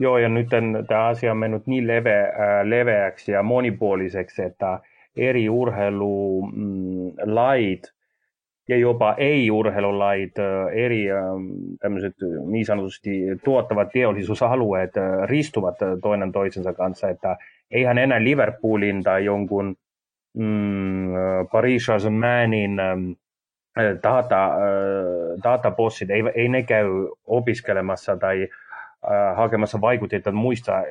Joo, 0.00 0.18
ja 0.18 0.28
nyt 0.28 0.48
tämä 0.88 1.06
asia 1.06 1.32
on 1.32 1.38
mennyt 1.38 1.66
niin 1.66 1.86
leveä, 1.86 2.24
äh, 2.24 2.32
leveäksi 2.64 3.32
ja 3.32 3.42
monipuoliseksi, 3.42 4.42
että 4.42 4.80
eri 5.16 5.48
urheilulait 5.48 7.82
ja 8.68 8.76
jopa 8.76 9.14
ei-urheilulait, 9.18 10.32
eri 10.72 11.06
tämmöiset 11.80 12.14
niin 12.46 12.66
sanotusti 12.66 13.20
tuottavat 13.44 13.88
teollisuusalueet 13.92 14.90
ristuvat 15.24 15.76
toinen 16.02 16.32
toisensa 16.32 16.72
kanssa, 16.72 17.08
että 17.08 17.36
eihän 17.70 17.98
enää 17.98 18.24
Liverpoolin 18.24 19.02
tai 19.02 19.24
jonkun 19.24 19.76
mm, 20.34 21.12
Paris 21.52 21.86
Saint-Germainin 21.86 22.76
data, 24.02 24.50
databossit, 25.44 26.10
ei, 26.10 26.22
ei 26.34 26.48
ne 26.48 26.62
käy 26.62 26.86
opiskelemassa 27.26 28.16
tai 28.16 28.42
äh, 28.42 28.48
hakemassa 29.36 29.80
vaikutteita 29.80 30.32
muista 30.32 30.76
äh, 30.76 30.84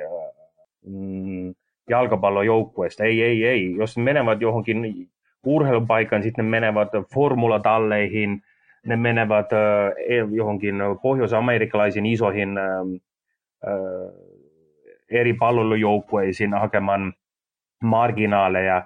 mm, 0.86 1.56
jalkapallojoukkueista. 1.90 3.04
Ei, 3.04 3.24
ei, 3.24 3.46
ei. 3.46 3.76
Jos 3.76 3.98
ne 3.98 4.04
menevät 4.04 4.42
johonkin 4.42 5.10
urheilupaikan, 5.46 6.24
sitten 6.24 6.46
ne 6.46 6.52
menevät 6.52 6.90
formulatalleihin, 7.14 8.42
ne 8.86 8.96
menevät 8.96 9.54
äh, 9.54 10.30
johonkin 10.32 10.76
pohjois-amerikkalaisiin 11.02 12.06
isoihin 12.06 12.58
äh, 12.58 12.66
äh, 13.68 14.38
eri 15.12 15.34
palvelujoukkueisiin 15.34 16.54
hakemaan 16.54 17.14
marginaaleja. 17.84 18.84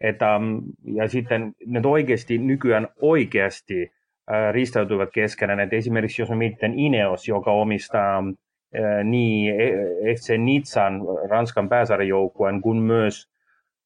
Että, 0.00 0.40
ja 0.84 1.08
sitten 1.08 1.52
ne 1.66 1.80
oikeasti 1.84 2.38
nykyään 2.38 2.88
oikeasti 3.00 3.92
äh, 4.32 4.52
ristautuvat 4.52 5.10
keskenään. 5.12 5.68
Esimerkiksi 5.72 6.22
jos 6.22 6.30
me 6.30 6.36
mietitään 6.36 6.78
Ineos, 6.78 7.28
joka 7.28 7.50
omistaa 7.50 8.22
niin 9.04 9.54
FC 10.16 10.36
Nitsan 10.38 11.00
Ranskan 11.30 11.68
pääsarjajoukkueen 11.68 12.60
kuin 12.60 12.78
myös 12.78 13.30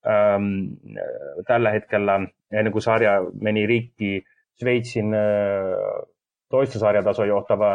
äm, 0.07 0.69
tällä 1.47 1.71
hetkellä, 1.71 2.21
ennen 2.53 2.73
kuin 2.73 2.83
sarja 2.83 3.13
meni 3.41 3.67
rikki, 3.67 4.25
Sveitsin 4.55 5.15
äh, 5.15 5.21
toista 6.49 6.79
sarjatason 6.79 7.29
johtava 7.29 7.69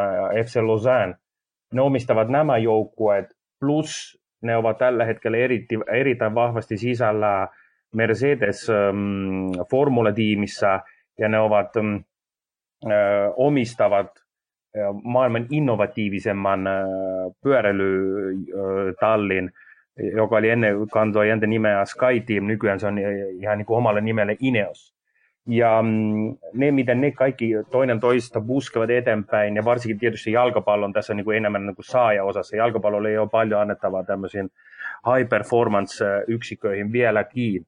FC 0.46 0.62
Lausanne, 0.62 1.16
ne 1.74 1.82
omistavat 1.82 2.30
nämä 2.30 2.58
joukkueet, 2.58 3.26
plus 3.60 4.22
ne 4.42 4.56
ovat 4.56 4.78
tällä 4.78 5.06
hetkellä 5.06 5.38
eritti, 5.38 5.76
erittäin 5.94 6.36
vahvasti 6.36 6.78
sisällä 6.78 7.48
Mercedes 7.96 8.70
ähm, 8.70 9.52
formula-tiimissä, 9.72 10.80
ja 11.20 11.30
ne 11.30 11.40
ovat, 11.40 11.78
ähm, 11.78 11.96
äh, 12.86 13.34
omistavat 13.36 14.23
maailman 15.04 15.46
innovatiivisemman 15.50 16.68
pyöräilytallin, 17.44 19.52
joka 20.16 20.36
oli 20.36 20.50
ennen, 20.50 20.76
kantoi 20.92 21.30
ennen 21.30 21.50
nimeä 21.50 21.86
SkyTeam, 21.86 22.46
nykyään 22.46 22.80
se 22.80 22.88
on 22.88 23.00
ihan 23.40 23.58
niin 23.58 23.66
kuin 23.66 23.78
omalle 23.78 24.02
nimelle 24.02 24.38
Ineos. 24.40 24.94
Ja 25.48 25.82
mm, 25.82 26.38
ne, 26.54 26.72
miten 26.72 27.02
ne 27.02 27.12
kaikki 27.12 27.52
toinen 27.72 28.00
toisesta 28.00 28.42
puskevat 28.42 28.90
eteenpäin, 28.90 29.56
ja 29.56 29.66
varsinkin 29.66 30.00
tietysti 30.00 30.32
jalkapallo 30.32 30.86
on 30.86 30.94
tässä 30.94 31.14
niin 31.14 31.26
kuin 31.26 31.38
enemmän 31.38 31.66
niin 31.66 31.76
kuin 31.76 31.86
saaja-osassa. 31.86 32.56
Jalkapallolla 32.56 33.10
ei 33.10 33.18
ole 33.18 33.30
paljon 33.30 33.62
annettavaa 33.62 34.04
tämmöisiin 34.04 34.50
high 35.16 35.30
performance-yksiköihin 35.30 36.92
vieläkin. 36.92 37.66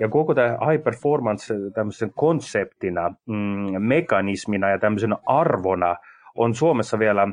Ja 0.00 0.08
koko 0.08 0.34
tämä 0.34 0.58
high 0.70 0.84
performance 0.84 1.54
tämmöisen 1.74 2.12
konseptina, 2.14 3.14
mm, 3.26 3.82
mekanismina 3.82 4.70
ja 4.70 4.78
tämmöisen 4.78 5.16
arvona– 5.26 5.96
on 6.36 6.54
Suomessa 6.54 6.98
vielä 6.98 7.28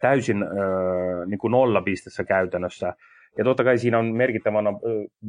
täysin 0.00 0.44
niin 1.26 1.38
kuin 1.38 1.50
nollapistessä 1.50 2.24
käytännössä. 2.24 2.92
Ja 3.38 3.44
totta 3.44 3.64
kai 3.64 3.78
siinä 3.78 3.98
on 3.98 4.16
merkittävänä 4.16 4.70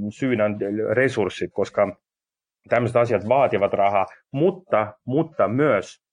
syynä 0.09 0.43
resurssit, 0.93 1.51
koska 1.53 1.97
tämmöiset 2.69 2.97
asiat 2.97 3.27
vaativat 3.29 3.73
rahaa, 3.73 4.05
mutta, 4.31 4.93
mutta 5.05 5.47
myös 5.47 6.03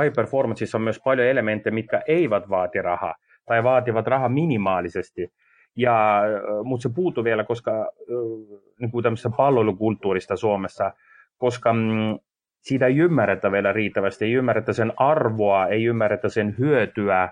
high 0.00 0.14
performanceissa 0.16 0.78
on 0.78 0.82
myös 0.82 1.00
paljon 1.04 1.26
elementtejä, 1.26 1.74
mitkä 1.74 2.02
eivät 2.06 2.48
vaati 2.48 2.82
rahaa 2.82 3.14
tai 3.46 3.64
vaativat 3.64 4.06
rahaa 4.06 4.28
minimaalisesti. 4.28 5.28
Ja, 5.76 6.22
mutta 6.64 6.82
se 6.82 6.94
puuttuu 6.94 7.24
vielä, 7.24 7.44
koska 7.44 7.90
niin 8.80 8.90
kuin 8.90 9.02
tämmöisestä 9.02 9.36
palvelukulttuurista 9.36 10.36
Suomessa, 10.36 10.92
koska 11.38 11.72
mm, 11.72 12.18
siitä 12.66 12.86
ei 12.86 12.96
ymmärretä 12.96 13.52
vielä 13.52 13.72
riittävästi, 13.72 14.24
ei 14.24 14.32
ymmärretä 14.32 14.72
sen 14.72 14.92
arvoa, 14.96 15.66
ei 15.66 15.84
ymmärretä 15.84 16.28
sen 16.28 16.54
hyötyä, 16.58 17.28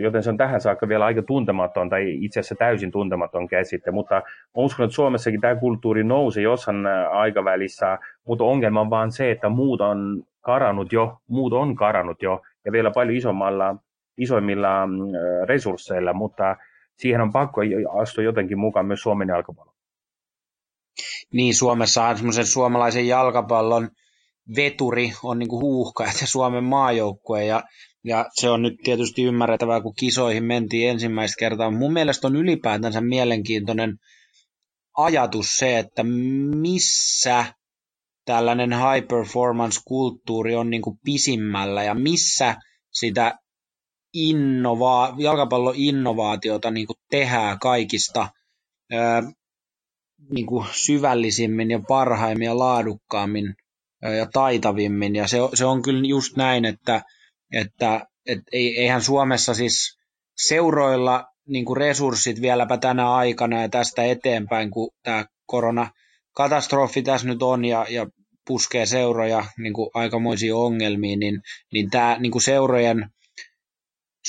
joten 0.00 0.22
se 0.22 0.30
on 0.30 0.36
tähän 0.36 0.60
saakka 0.60 0.88
vielä 0.88 1.04
aika 1.04 1.22
tuntematon 1.22 1.90
tai 1.90 2.24
itse 2.24 2.40
asiassa 2.40 2.54
täysin 2.54 2.90
tuntematon 2.90 3.48
käsite, 3.48 3.90
mutta 3.90 4.22
uskon, 4.54 4.84
että 4.84 4.94
Suomessakin 4.94 5.40
tämä 5.40 5.56
kulttuuri 5.56 6.04
nousi 6.04 6.42
jossain 6.42 6.86
aikavälissä, 7.10 7.98
mutta 8.28 8.44
ongelma 8.44 8.80
on 8.80 8.90
vaan 8.90 9.12
se, 9.12 9.30
että 9.30 9.48
muut 9.48 9.80
on 9.80 10.22
karannut 10.40 10.92
jo, 10.92 11.16
muut 11.28 11.52
on 11.52 11.74
karannut 11.76 12.22
jo 12.22 12.42
ja 12.64 12.72
vielä 12.72 12.90
paljon 12.90 13.16
isommalla, 13.16 13.76
isoimmilla 14.18 14.88
resursseilla, 15.48 16.12
mutta 16.12 16.56
siihen 16.96 17.20
on 17.20 17.32
pakko 17.32 17.60
astua 18.02 18.24
jotenkin 18.24 18.58
mukaan 18.58 18.86
myös 18.86 19.02
Suomen 19.02 19.28
jalkapallo. 19.28 19.72
Niin, 21.32 21.54
Suomessa 21.54 22.04
on 22.04 22.16
semmoisen 22.16 22.46
suomalaisen 22.46 23.08
jalkapallon 23.08 23.88
veturi 24.56 25.12
on 25.22 25.38
niin 25.38 25.50
huuhka, 25.50 26.04
että 26.06 26.26
Suomen 26.26 26.64
maajoukkue, 26.64 27.44
ja, 27.44 27.62
ja 28.04 28.26
se 28.32 28.50
on 28.50 28.62
nyt 28.62 28.74
tietysti 28.84 29.22
ymmärrettävää, 29.22 29.80
kun 29.80 29.94
kisoihin 29.98 30.44
mentiin 30.44 30.90
ensimmäistä 30.90 31.36
kertaa. 31.38 31.70
Mun 31.70 31.92
mielestä 31.92 32.26
on 32.26 32.36
ylipäätänsä 32.36 33.00
mielenkiintoinen 33.00 33.98
ajatus 34.96 35.46
se, 35.52 35.78
että 35.78 36.02
missä 36.60 37.44
tällainen 38.24 38.72
high 38.72 39.08
performance-kulttuuri 39.08 40.54
on 40.54 40.70
niin 40.70 40.82
kuin 40.82 40.98
pisimmällä 41.04 41.84
ja 41.84 41.94
missä 41.94 42.56
sitä 42.92 43.38
innova- 44.16 45.14
jalkapalloinnovaatiota 45.18 46.70
niin 46.70 46.86
kuin 46.86 46.96
tehdään 47.10 47.58
kaikista 47.58 48.28
ää, 48.92 49.22
niin 50.30 50.46
kuin 50.46 50.66
syvällisimmin 50.72 51.70
ja 51.70 51.80
parhaimmin 51.88 52.46
ja 52.46 52.58
laadukkaammin 52.58 53.54
ja 54.10 54.26
taitavimmin. 54.32 55.16
Ja 55.16 55.28
se, 55.28 55.38
se 55.54 55.64
on 55.64 55.82
kyllä 55.82 56.08
just 56.08 56.36
näin, 56.36 56.64
että, 56.64 57.02
että 57.52 58.06
et 58.26 58.38
eihän 58.52 59.02
Suomessa 59.02 59.54
siis 59.54 59.98
seuroilla 60.36 61.24
niin 61.48 61.64
kuin 61.64 61.76
resurssit 61.76 62.40
vieläpä 62.40 62.76
tänä 62.76 63.14
aikana 63.14 63.62
ja 63.62 63.68
tästä 63.68 64.04
eteenpäin, 64.04 64.70
kun 64.70 64.90
tämä 65.02 65.24
koronakatastrofi 65.46 67.02
tässä 67.02 67.26
nyt 67.26 67.42
on 67.42 67.64
ja, 67.64 67.86
ja 67.88 68.06
puskee 68.46 68.86
seuroja 68.86 69.44
niin 69.58 69.72
kuin 69.72 69.90
aikamoisiin 69.94 70.54
ongelmiin, 70.54 71.18
niin, 71.18 71.40
niin 71.72 71.90
tämä 71.90 72.16
niin 72.20 72.32
kuin 72.32 72.42
seurojen, 72.42 73.08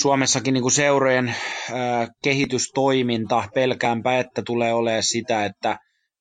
Suomessakin 0.00 0.54
niin 0.54 0.62
kuin 0.62 0.72
seurojen 0.72 1.34
ää, 1.72 2.08
kehitystoiminta 2.24 3.48
pelkäänpä, 3.54 4.18
että 4.18 4.42
tulee 4.46 4.74
olemaan 4.74 5.02
sitä, 5.02 5.44
että 5.44 5.78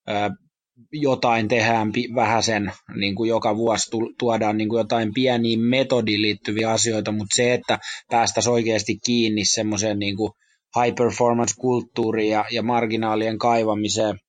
ää, 0.08 0.30
jotain 0.92 1.48
tehdään 1.48 1.92
vähän 2.16 2.44
sen, 2.44 2.72
niin 2.96 3.16
kuin 3.16 3.28
joka 3.28 3.58
vuosi 3.58 3.92
tuodaan 4.20 4.58
niin 4.58 4.70
kuin 4.70 4.78
jotain 4.78 5.14
pieniä 5.14 5.58
metodiin 5.58 6.22
liittyviä 6.22 6.72
asioita, 6.72 7.12
mutta 7.12 7.36
se, 7.36 7.54
että 7.54 7.80
päästäisiin 8.12 8.54
oikeasti 8.54 8.98
kiinni 9.06 9.46
semmoiseen 9.46 10.00
niin 10.00 10.18
kuin 10.18 10.32
high 10.82 10.96
performance 10.96 11.54
kulttuuriin 11.58 12.32
ja, 12.32 12.46
ja 12.52 12.64
marginaalien 12.64 13.38
kaivamiseen, 13.38 14.20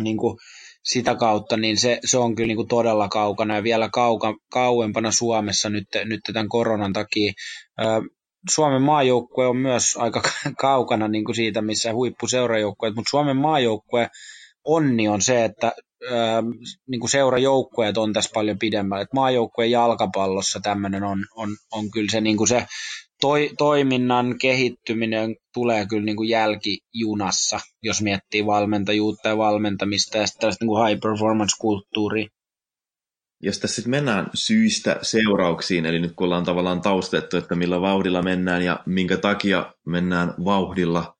niin 0.00 0.16
kuin 0.16 0.38
sitä 0.84 1.14
kautta, 1.14 1.56
niin 1.56 1.76
se, 1.76 1.98
se 2.04 2.18
on 2.18 2.34
kyllä 2.34 2.46
niin 2.46 2.56
kuin 2.56 2.68
todella 2.68 3.08
kaukana 3.08 3.56
ja 3.56 3.62
vielä 3.62 3.88
kauka, 3.92 4.34
kauempana 4.50 5.10
Suomessa 5.10 5.70
nyt, 5.70 5.88
nyt 6.04 6.20
tämän 6.32 6.48
koronan 6.48 6.92
takia. 6.92 7.32
Suomen 8.50 8.82
maajoukkue 8.82 9.46
on 9.46 9.56
myös 9.56 9.96
aika 9.96 10.22
kaukana 10.60 11.08
niin 11.08 11.24
kuin 11.24 11.36
siitä, 11.36 11.62
missä 11.62 11.92
huippuseurajoukkueet, 11.92 12.94
mutta 12.94 13.10
Suomen 13.10 13.36
maajoukkue 13.36 14.08
onni 14.66 15.08
on 15.08 15.22
se, 15.22 15.44
että 15.44 15.72
ää, 16.10 16.42
niin 16.88 17.00
kuin 17.00 17.10
seurajoukkueet 17.10 17.98
on 17.98 18.12
tässä 18.12 18.30
paljon 18.34 18.58
pidemmällä. 18.58 19.02
Et 19.02 19.12
maajoukkueen 19.14 19.70
jalkapallossa 19.70 20.60
tämmöinen 20.60 21.02
on, 21.02 21.24
on, 21.36 21.48
on 21.72 21.90
kyllä 21.90 22.10
se, 22.10 22.20
niin 22.20 22.36
kuin 22.36 22.48
se 22.48 22.66
toi, 23.20 23.50
toiminnan 23.58 24.38
kehittyminen 24.38 25.36
tulee 25.54 25.86
kyllä 25.86 26.04
niin 26.04 26.16
kuin 26.16 26.28
jälkijunassa, 26.28 27.60
jos 27.82 28.02
miettii 28.02 28.46
valmentajuutta 28.46 29.28
ja 29.28 29.38
valmentamista 29.38 30.18
ja 30.18 30.26
sitten 30.26 30.50
niin 30.60 30.86
high 30.86 31.00
performance-kulttuuria. 31.00 32.28
Jos 33.42 33.58
tässä 33.58 33.74
sitten 33.74 33.90
mennään 33.90 34.30
syistä 34.34 34.98
seurauksiin, 35.02 35.86
eli 35.86 35.98
nyt 35.98 36.12
kun 36.16 36.24
ollaan 36.24 36.44
tavallaan 36.44 36.80
taustettu, 36.80 37.36
että 37.36 37.54
millä 37.54 37.80
vauhdilla 37.80 38.22
mennään 38.22 38.62
ja 38.62 38.82
minkä 38.86 39.16
takia 39.16 39.74
mennään 39.86 40.34
vauhdilla, 40.44 41.16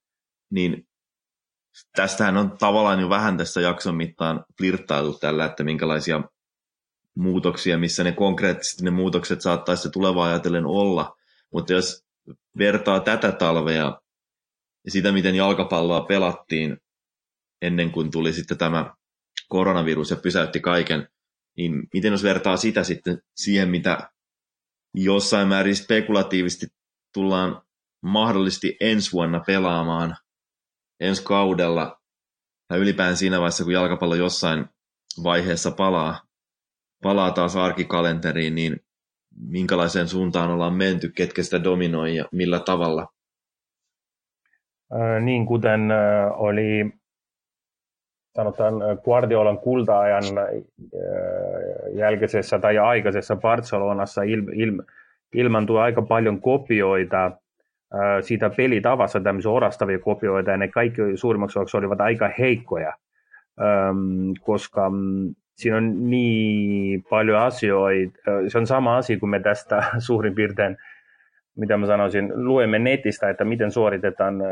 niin 0.51 0.86
tästähän 1.97 2.37
on 2.37 2.59
tavallaan 2.59 3.01
jo 3.01 3.09
vähän 3.09 3.37
tässä 3.37 3.61
jakson 3.61 3.95
mittaan 3.95 4.45
flirttailu 4.59 5.15
tällä, 5.15 5.45
että 5.45 5.65
minkälaisia 5.65 6.23
muutoksia, 7.15 7.79
missä 7.79 8.05
ne 8.05 8.13
konkreettisesti 8.13 8.85
ne 8.85 8.91
muutokset 8.91 9.41
saattaisi 9.41 9.91
tulevaa 9.91 10.27
ajatellen 10.27 10.67
olla. 10.67 11.17
Mutta 11.53 11.73
jos 11.73 12.05
vertaa 12.59 13.01
tätä 13.01 13.33
talvea 13.33 14.01
ja 14.85 14.91
sitä, 14.91 15.13
miten 15.13 15.35
jalkapalloa 15.35 16.01
pelattiin 16.01 16.77
ennen 17.63 17.91
kuin 17.91 18.11
tuli 18.11 18.33
sitten 18.33 18.59
tämä 18.59 18.95
koronavirus 19.49 20.11
ja 20.11 20.17
pysäytti 20.17 20.61
kaiken, 20.61 21.09
niin 21.57 21.83
miten 21.95 22.13
jos 22.13 22.23
vertaa 22.23 22.57
sitä 22.57 22.85
sitten 22.85 23.23
siihen, 23.37 23.69
mitä 23.69 24.11
jossain 24.95 25.49
määrin 25.49 25.77
spekulatiivisesti 25.77 26.67
tullaan 27.15 27.63
mahdollisesti 28.03 28.77
ensi 28.81 29.13
vuonna 29.13 29.41
pelaamaan 29.41 30.17
ensi 31.01 31.25
kaudella 31.25 32.01
tai 32.69 32.79
ylipäänsä 32.79 33.19
siinä 33.19 33.39
vaiheessa, 33.39 33.65
kun 33.65 33.73
jalkapallo 33.73 34.15
jossain 34.15 34.67
vaiheessa 35.23 35.71
palaa, 35.71 36.21
palaa 37.03 37.31
taas 37.31 37.57
arkikalenteriin, 37.57 38.55
niin 38.55 38.81
minkälaiseen 39.49 40.09
suuntaan 40.09 40.51
ollaan 40.51 40.75
menty, 40.75 41.09
ketkä 41.09 41.43
sitä 41.43 41.65
dominoi 41.65 42.17
ja 42.17 42.25
millä 42.33 42.61
tavalla? 42.61 43.07
Niin 45.21 45.47
kuten 45.47 45.81
oli 46.37 46.93
sanotaan 48.37 48.75
Guardiolan 49.05 49.59
kulta-ajan 49.59 50.25
jälkeisessä 51.95 52.59
tai 52.59 52.79
aikaisessa 52.79 53.37
Barcelonassa 53.37 54.23
il, 54.23 54.43
il, 54.55 54.83
ilmantui 55.35 55.81
aika 55.81 56.03
paljon 56.03 56.41
kopioita 56.41 57.31
siitä 58.21 58.51
pelitavassa, 58.51 59.21
tämmöisiä 59.21 59.51
orastavia 59.51 59.99
kopioita, 59.99 60.51
ja 60.51 60.57
ne 60.57 60.69
kaikki 60.69 61.03
suurimmaksi 61.15 61.59
osaksi 61.59 61.77
olivat 61.77 62.01
aika 62.01 62.31
heikkoja, 62.39 62.93
koska 64.41 64.91
mm, 64.91 65.35
siinä 65.57 65.77
on 65.77 66.11
niin 66.11 67.05
paljon 67.11 67.39
asioita. 67.39 68.19
Se 68.49 68.59
on 68.59 68.67
sama 68.67 68.97
asia, 68.97 69.19
kuin 69.19 69.31
me 69.31 69.41
tästä 69.41 69.85
suurin 70.07 70.35
piirtein, 70.35 70.77
mitä 71.57 71.77
mä 71.77 71.87
sanoisin, 71.87 72.33
luemme 72.35 72.79
netistä, 72.79 73.31
että 73.31 73.45
miten 73.45 73.71
suoritetaan 73.71 74.43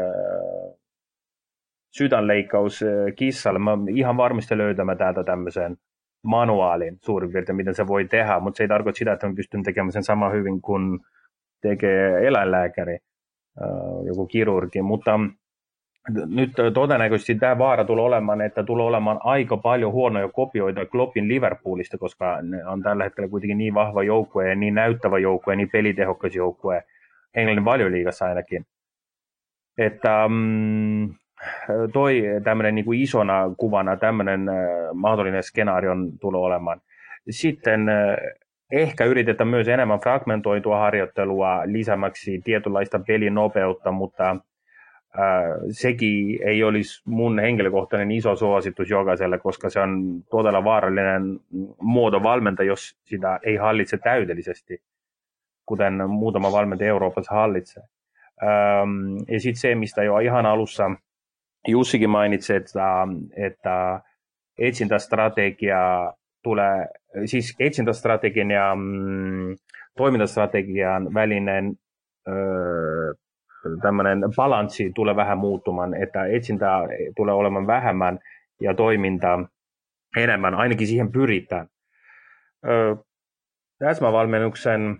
sydänleikkaus 1.97 2.85
kissalle. 3.17 3.59
Mä 3.59 3.79
ihan 3.95 4.17
varmasti 4.17 4.59
löytämään 4.59 4.99
täältä 4.99 5.25
tämmöisen 5.25 5.77
manuaalin 6.25 6.99
suurin 7.03 7.33
piirtein, 7.33 7.57
miten 7.57 7.75
se 7.75 7.87
voi 7.87 8.05
tehdä, 8.05 8.41
mutta 8.41 8.57
se 8.57 8.65
ei 8.65 8.69
tarkoita 8.69 8.97
sitä, 8.97 9.13
että 9.13 9.29
mä 9.29 9.35
pystyn 9.35 9.63
tekemään 9.63 9.93
sen 9.93 10.03
sama 10.03 10.31
hyvin 10.31 10.61
kuin 10.61 11.01
tekee 11.63 12.27
eläinlääkäri, 12.27 12.99
joku 14.07 14.27
kirurgi, 14.27 14.83
mutta 14.83 15.21
nyt 16.27 16.51
todennäköisesti 16.75 17.35
tämä 17.35 17.59
vaara 17.59 17.85
tulee 17.85 18.05
olemaan, 18.05 18.41
että 18.41 18.63
tulee 18.63 18.87
olemaan 18.87 19.21
aika 19.25 19.57
paljon 19.57 19.93
huonoja 19.93 20.29
kopioita 20.29 20.87
Kloppin 20.87 21.29
Liverpoolista, 21.29 21.99
koska 21.99 22.43
ne 22.43 22.67
on 22.67 22.83
tällä 22.83 23.05
hetkellä 23.05 23.29
kuitenkin 23.29 23.59
niin 23.59 23.75
vahva 23.75 24.03
joukkue 24.03 24.55
niin 24.55 24.75
näyttävä 24.75 25.19
joukkue 25.19 25.57
niin 25.57 25.71
pelitehokas 25.71 26.35
joukkue, 26.35 26.85
Englannin 27.35 27.65
valioliigassa 27.65 28.25
ainakin. 28.25 28.67
Että 29.79 30.29
mm, 30.29 31.15
toi 31.93 32.23
tämmöinen 32.45 32.75
niin 32.75 32.85
kuin 32.85 33.01
isona 33.01 33.55
kuvana 33.57 33.97
tämmöinen 33.97 34.49
äh, 34.49 34.55
mahdollinen 34.95 35.43
skenaario 35.43 35.93
tulee 36.21 36.41
olemaan. 36.41 36.81
Sitten 37.31 37.89
äh, 37.89 38.17
ehkä 38.71 39.05
yritetään 39.05 39.49
myös 39.49 39.69
enemmän 39.69 40.01
fragmentoitua 40.01 40.79
harjoittelua 40.79 41.63
lisämäksi 41.65 42.41
tietynlaista 42.45 42.99
pelin 43.07 43.35
nopeutta, 43.35 43.93
mutta 43.93 44.37
sekin 45.71 46.39
ei 46.49 46.65
olisi 46.65 47.03
mun 47.05 47.39
henkilökohtainen 47.39 48.11
iso 48.11 48.37
suositus 48.37 48.91
jokaiselle, 48.91 49.39
koska 49.39 49.71
se 49.71 49.81
on 49.81 50.23
todella 50.31 50.65
vaarallinen 50.65 51.41
muoto 51.81 52.23
valmenta, 52.23 52.63
jos 52.63 52.99
sitä 53.05 53.41
ei 53.43 53.57
hallitse 53.57 53.99
täydellisesti, 53.99 54.83
kuten 55.67 56.11
muutama 56.11 56.53
valmentaja 56.53 56.89
Euroopassa 56.89 57.35
hallitsee. 57.35 57.83
Ja 59.29 59.41
sitten 59.41 59.61
se, 59.61 59.75
mistä 59.75 60.03
jo 60.03 60.19
ihan 60.19 60.47
alussa 60.47 60.91
Jussikin 61.69 62.11
mainitsi, 62.11 62.55
että, 62.55 63.07
että 63.37 64.01
etsintästrategia 64.59 66.13
tulee, 66.45 66.87
siis 67.25 67.57
etsintästrategian 67.61 68.51
ja 68.51 68.75
mm, 68.75 69.57
toimintastrategian 69.97 71.15
välinen 71.15 71.75
öö, 72.29 73.15
balanssi 74.37 74.93
tulee 74.95 75.17
vähän 75.17 75.39
muuttumaan, 75.39 75.95
että 75.95 76.27
etsintää 76.27 76.81
tulee 77.17 77.35
olemaan 77.35 77.67
vähemmän 77.67 78.19
ja 78.61 78.75
toiminta 78.75 79.39
enemmän, 80.17 80.55
ainakin 80.55 80.87
siihen 80.87 81.13
pyritään. 81.13 81.67
täsmävalmennuksen 83.79 84.97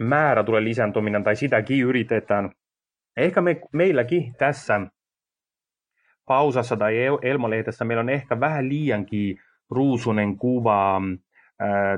määrä 0.00 0.44
tulee 0.44 0.64
lisääntyminen 0.64 1.24
tai 1.24 1.36
sitäkin 1.36 1.84
yritetään. 1.84 2.50
Ehkä 3.16 3.40
me, 3.40 3.60
meilläkin 3.72 4.34
tässä 4.34 4.80
pausassa 6.26 6.76
tai 6.76 6.96
Elmo-lehdessä 7.22 7.84
meillä 7.84 8.00
on 8.00 8.08
ehkä 8.08 8.40
vähän 8.40 8.68
liiankin 8.68 9.36
ruusunen 9.70 10.36
kuva 10.36 11.02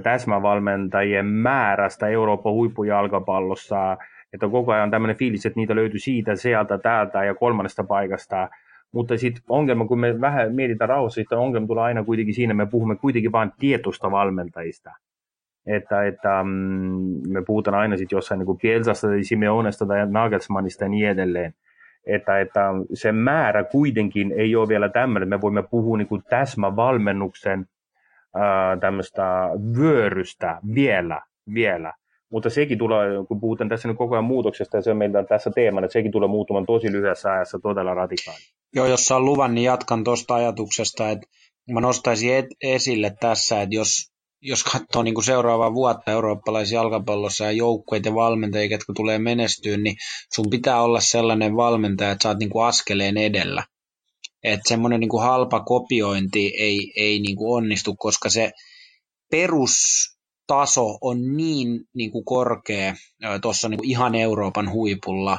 täsmävalmentajien 0.02 1.26
määrästä 1.26 2.08
Euroopan 2.08 2.52
huippujalkapallossa 2.52 3.96
että 4.32 4.48
koko 4.48 4.72
ajan 4.72 4.90
tämmöinen 4.90 5.16
fiilis, 5.16 5.46
että 5.46 5.60
niitä 5.60 5.74
löytyy 5.74 5.98
siitä, 5.98 6.36
sieltä, 6.36 6.78
täältä 6.78 7.24
ja 7.24 7.34
kolmannesta 7.34 7.84
paikasta. 7.84 8.48
Mutta 8.92 9.16
sitten 9.16 9.42
ongelma, 9.48 9.86
kun 9.86 10.00
me 10.00 10.20
vähän 10.20 10.54
mietitään 10.54 10.88
rauhassa, 10.88 11.14
sitten 11.14 11.38
ongelma 11.38 11.66
tulee 11.66 11.84
aina 11.84 12.04
kuitenkin 12.04 12.34
siinä, 12.34 12.54
me 12.54 12.66
puhumme 12.66 12.96
kuitenkin 12.96 13.32
vain 13.32 13.52
tietosta 13.58 14.10
valmentajista. 14.10 14.90
Että, 15.66 16.06
että 16.06 16.42
mm, 16.42 16.50
me 17.28 17.42
puhutaan 17.46 17.78
aina 17.78 17.96
sitten 17.96 18.16
jossain 18.16 18.38
niin 18.38 18.58
Pielsasta 18.62 19.08
tai 19.08 19.24
Simeonesta 19.24 19.86
tai 19.86 20.06
Nagelsmannista 20.10 20.84
ja 20.84 20.88
niin 20.88 21.08
edelleen. 21.08 21.54
Että, 22.06 22.40
että 22.40 22.60
se 22.94 23.12
määrä 23.12 23.64
kuitenkin 23.64 24.32
ei 24.32 24.56
ole 24.56 24.68
vielä 24.68 24.88
tämmöinen, 24.88 25.28
me 25.28 25.40
voimme 25.40 25.62
puhua 25.62 25.98
niin 25.98 26.08
kuin 26.08 26.22
täsmävalmennuksen 26.30 27.66
tämmöistä 28.80 29.22
vyörystä 29.78 30.58
vielä, 30.74 31.20
vielä. 31.54 31.92
Mutta 32.32 32.50
sekin 32.50 32.78
tulee, 32.78 33.08
kun 33.28 33.40
puhutaan 33.40 33.68
tässä 33.68 33.88
nyt 33.88 33.96
koko 33.96 34.14
ajan 34.14 34.24
muutoksesta, 34.24 34.76
ja 34.76 34.82
se 34.82 34.90
on 34.90 34.96
meillä 34.96 35.24
tässä 35.24 35.50
teemana, 35.54 35.84
että 35.84 35.92
sekin 35.92 36.12
tulee 36.12 36.28
muuttumaan 36.28 36.66
tosi 36.66 36.92
lyhyessä 36.92 37.32
ajassa 37.32 37.58
todella 37.58 37.94
radikaali. 37.94 38.38
Joo, 38.74 38.86
jos 38.86 39.04
saa 39.04 39.20
luvan, 39.20 39.54
niin 39.54 39.64
jatkan 39.64 40.04
tuosta 40.04 40.34
ajatuksesta, 40.34 41.10
että 41.10 41.26
mä 41.72 41.80
nostaisin 41.80 42.34
et, 42.34 42.46
esille 42.62 43.12
tässä, 43.20 43.62
että 43.62 43.74
jos, 43.74 44.09
jos 44.42 44.64
katsoo 44.64 45.02
niin 45.02 45.14
kuin 45.14 45.24
seuraavaa 45.24 45.74
vuotta 45.74 46.10
eurooppalaisia 46.10 46.78
jalkapallossa 46.78 47.44
ja 47.44 47.52
joukkueita 47.52 48.08
ja 48.08 48.14
valmentajia, 48.14 48.70
jotka 48.70 48.92
tulee 48.92 49.18
menestyä, 49.18 49.76
niin 49.76 49.96
sun 50.34 50.50
pitää 50.50 50.82
olla 50.82 51.00
sellainen 51.00 51.56
valmentaja, 51.56 52.10
että 52.10 52.22
sä 52.22 52.28
oot 52.28 52.38
niin 52.38 52.50
kuin 52.50 52.66
askeleen 52.66 53.16
edellä. 53.16 53.64
Että 54.42 54.68
semmoinen 54.68 55.00
niin 55.00 55.08
kuin 55.08 55.22
halpa 55.22 55.60
kopiointi 55.60 56.52
ei, 56.58 56.92
ei 56.96 57.20
niin 57.20 57.36
kuin 57.36 57.56
onnistu, 57.56 57.96
koska 57.96 58.28
se 58.30 58.52
perus 59.30 59.74
taso 60.46 60.98
on 61.00 61.36
niin, 61.36 61.80
niin 61.94 62.10
kuin 62.10 62.24
korkea 62.24 62.94
tuossa 63.42 63.68
niin 63.68 63.84
ihan 63.84 64.14
Euroopan 64.14 64.72
huipulla. 64.72 65.38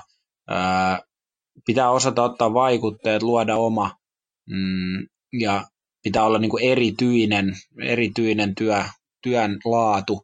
pitää 1.65 1.91
osata 1.91 2.23
ottaa 2.23 2.53
vaikutteet, 2.53 3.23
luoda 3.23 3.55
oma 3.55 3.95
mm, 4.49 5.07
ja 5.39 5.67
pitää 6.03 6.23
olla 6.23 6.39
niin 6.39 6.51
kuin 6.51 6.63
erityinen, 6.63 7.53
erityinen 7.83 8.55
työ, 8.55 8.83
työn 9.23 9.57
laatu. 9.65 10.21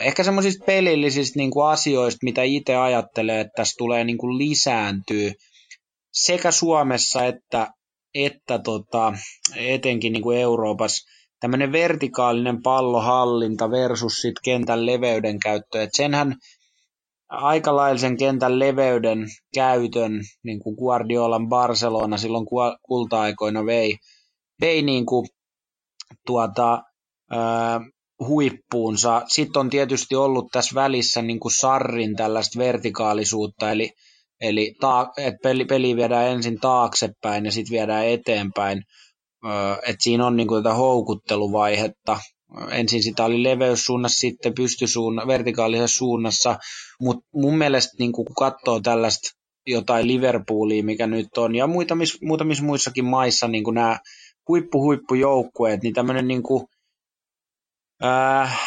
Ehkä 0.00 0.24
semmoisista 0.24 0.64
pelillisistä 0.64 1.38
niin 1.38 1.50
kuin 1.50 1.66
asioista, 1.66 2.18
mitä 2.22 2.42
itse 2.42 2.76
ajattelee, 2.76 3.40
että 3.40 3.52
tässä 3.56 3.74
tulee 3.78 4.04
niin 4.04 4.18
kuin 4.18 4.38
lisääntyä 4.38 5.32
sekä 6.12 6.50
Suomessa 6.50 7.24
että 7.24 7.68
että 8.14 8.58
tota, 8.58 9.12
etenkin 9.56 10.12
niin 10.12 10.22
kuin 10.22 10.38
Euroopassa 10.38 11.06
tämmöinen 11.40 11.72
vertikaalinen 11.72 12.62
pallohallinta 12.62 13.70
versus 13.70 14.12
sit 14.12 14.34
kentän 14.44 14.86
leveyden 14.86 15.38
käyttö. 15.38 15.82
Et 15.82 15.90
senhän 15.96 16.36
aikalaisen 17.28 18.16
kentän 18.16 18.58
leveyden 18.58 19.26
käytön, 19.54 20.20
niin 20.42 20.60
kuin 20.60 20.76
Guardiolan 20.76 21.48
Barcelona 21.48 22.16
silloin 22.16 22.46
kulta-aikoina 22.82 23.66
vei, 23.66 23.96
vei 24.60 24.82
niin 24.82 25.06
kuin 25.06 25.28
tuota, 26.26 26.82
huippuunsa. 28.26 29.22
Sitten 29.28 29.60
on 29.60 29.70
tietysti 29.70 30.14
ollut 30.14 30.46
tässä 30.52 30.74
välissä 30.74 31.22
niin 31.22 31.40
kuin 31.40 31.52
Sarrin 31.52 32.16
tällaista 32.16 32.58
vertikaalisuutta, 32.58 33.70
eli, 33.70 33.90
eli 34.40 34.74
ta, 34.80 35.12
että 35.16 35.38
peli, 35.42 35.64
peli 35.64 35.96
viedään 35.96 36.28
ensin 36.28 36.60
taaksepäin 36.60 37.44
ja 37.44 37.52
sitten 37.52 37.72
viedään 37.72 38.06
eteenpäin. 38.06 38.82
että 39.82 40.02
siinä 40.04 40.26
on 40.26 40.36
niin 40.36 40.48
kuin 40.48 40.62
tätä 40.62 40.74
houkutteluvaihetta. 40.74 42.18
Ensin 42.70 43.02
sitä 43.02 43.24
oli 43.24 43.42
leveyssuunnassa, 43.42 44.20
sitten 44.20 44.54
pystysuunna, 44.54 45.26
vertikaalisessa 45.26 45.98
suunnassa, 45.98 46.58
mutta 47.00 47.26
mun 47.34 47.58
mielestä 47.58 47.92
niin 47.98 48.12
kun 48.12 48.26
katsoo 48.38 48.80
tällaista 48.80 49.28
jotain 49.66 50.06
Liverpoolia, 50.06 50.82
mikä 50.82 51.06
nyt 51.06 51.38
on, 51.38 51.54
ja 51.54 51.66
muutamissa 52.22 52.64
muissakin 52.64 53.04
maissa 53.04 53.48
niin 53.48 53.64
nämä 53.74 53.98
huippu-huippujoukkueet, 54.48 55.82
niin 55.82 55.94
tämmöinen 55.94 56.28
niin 56.28 56.42
kuin, 56.42 56.64
äh, 58.04 58.60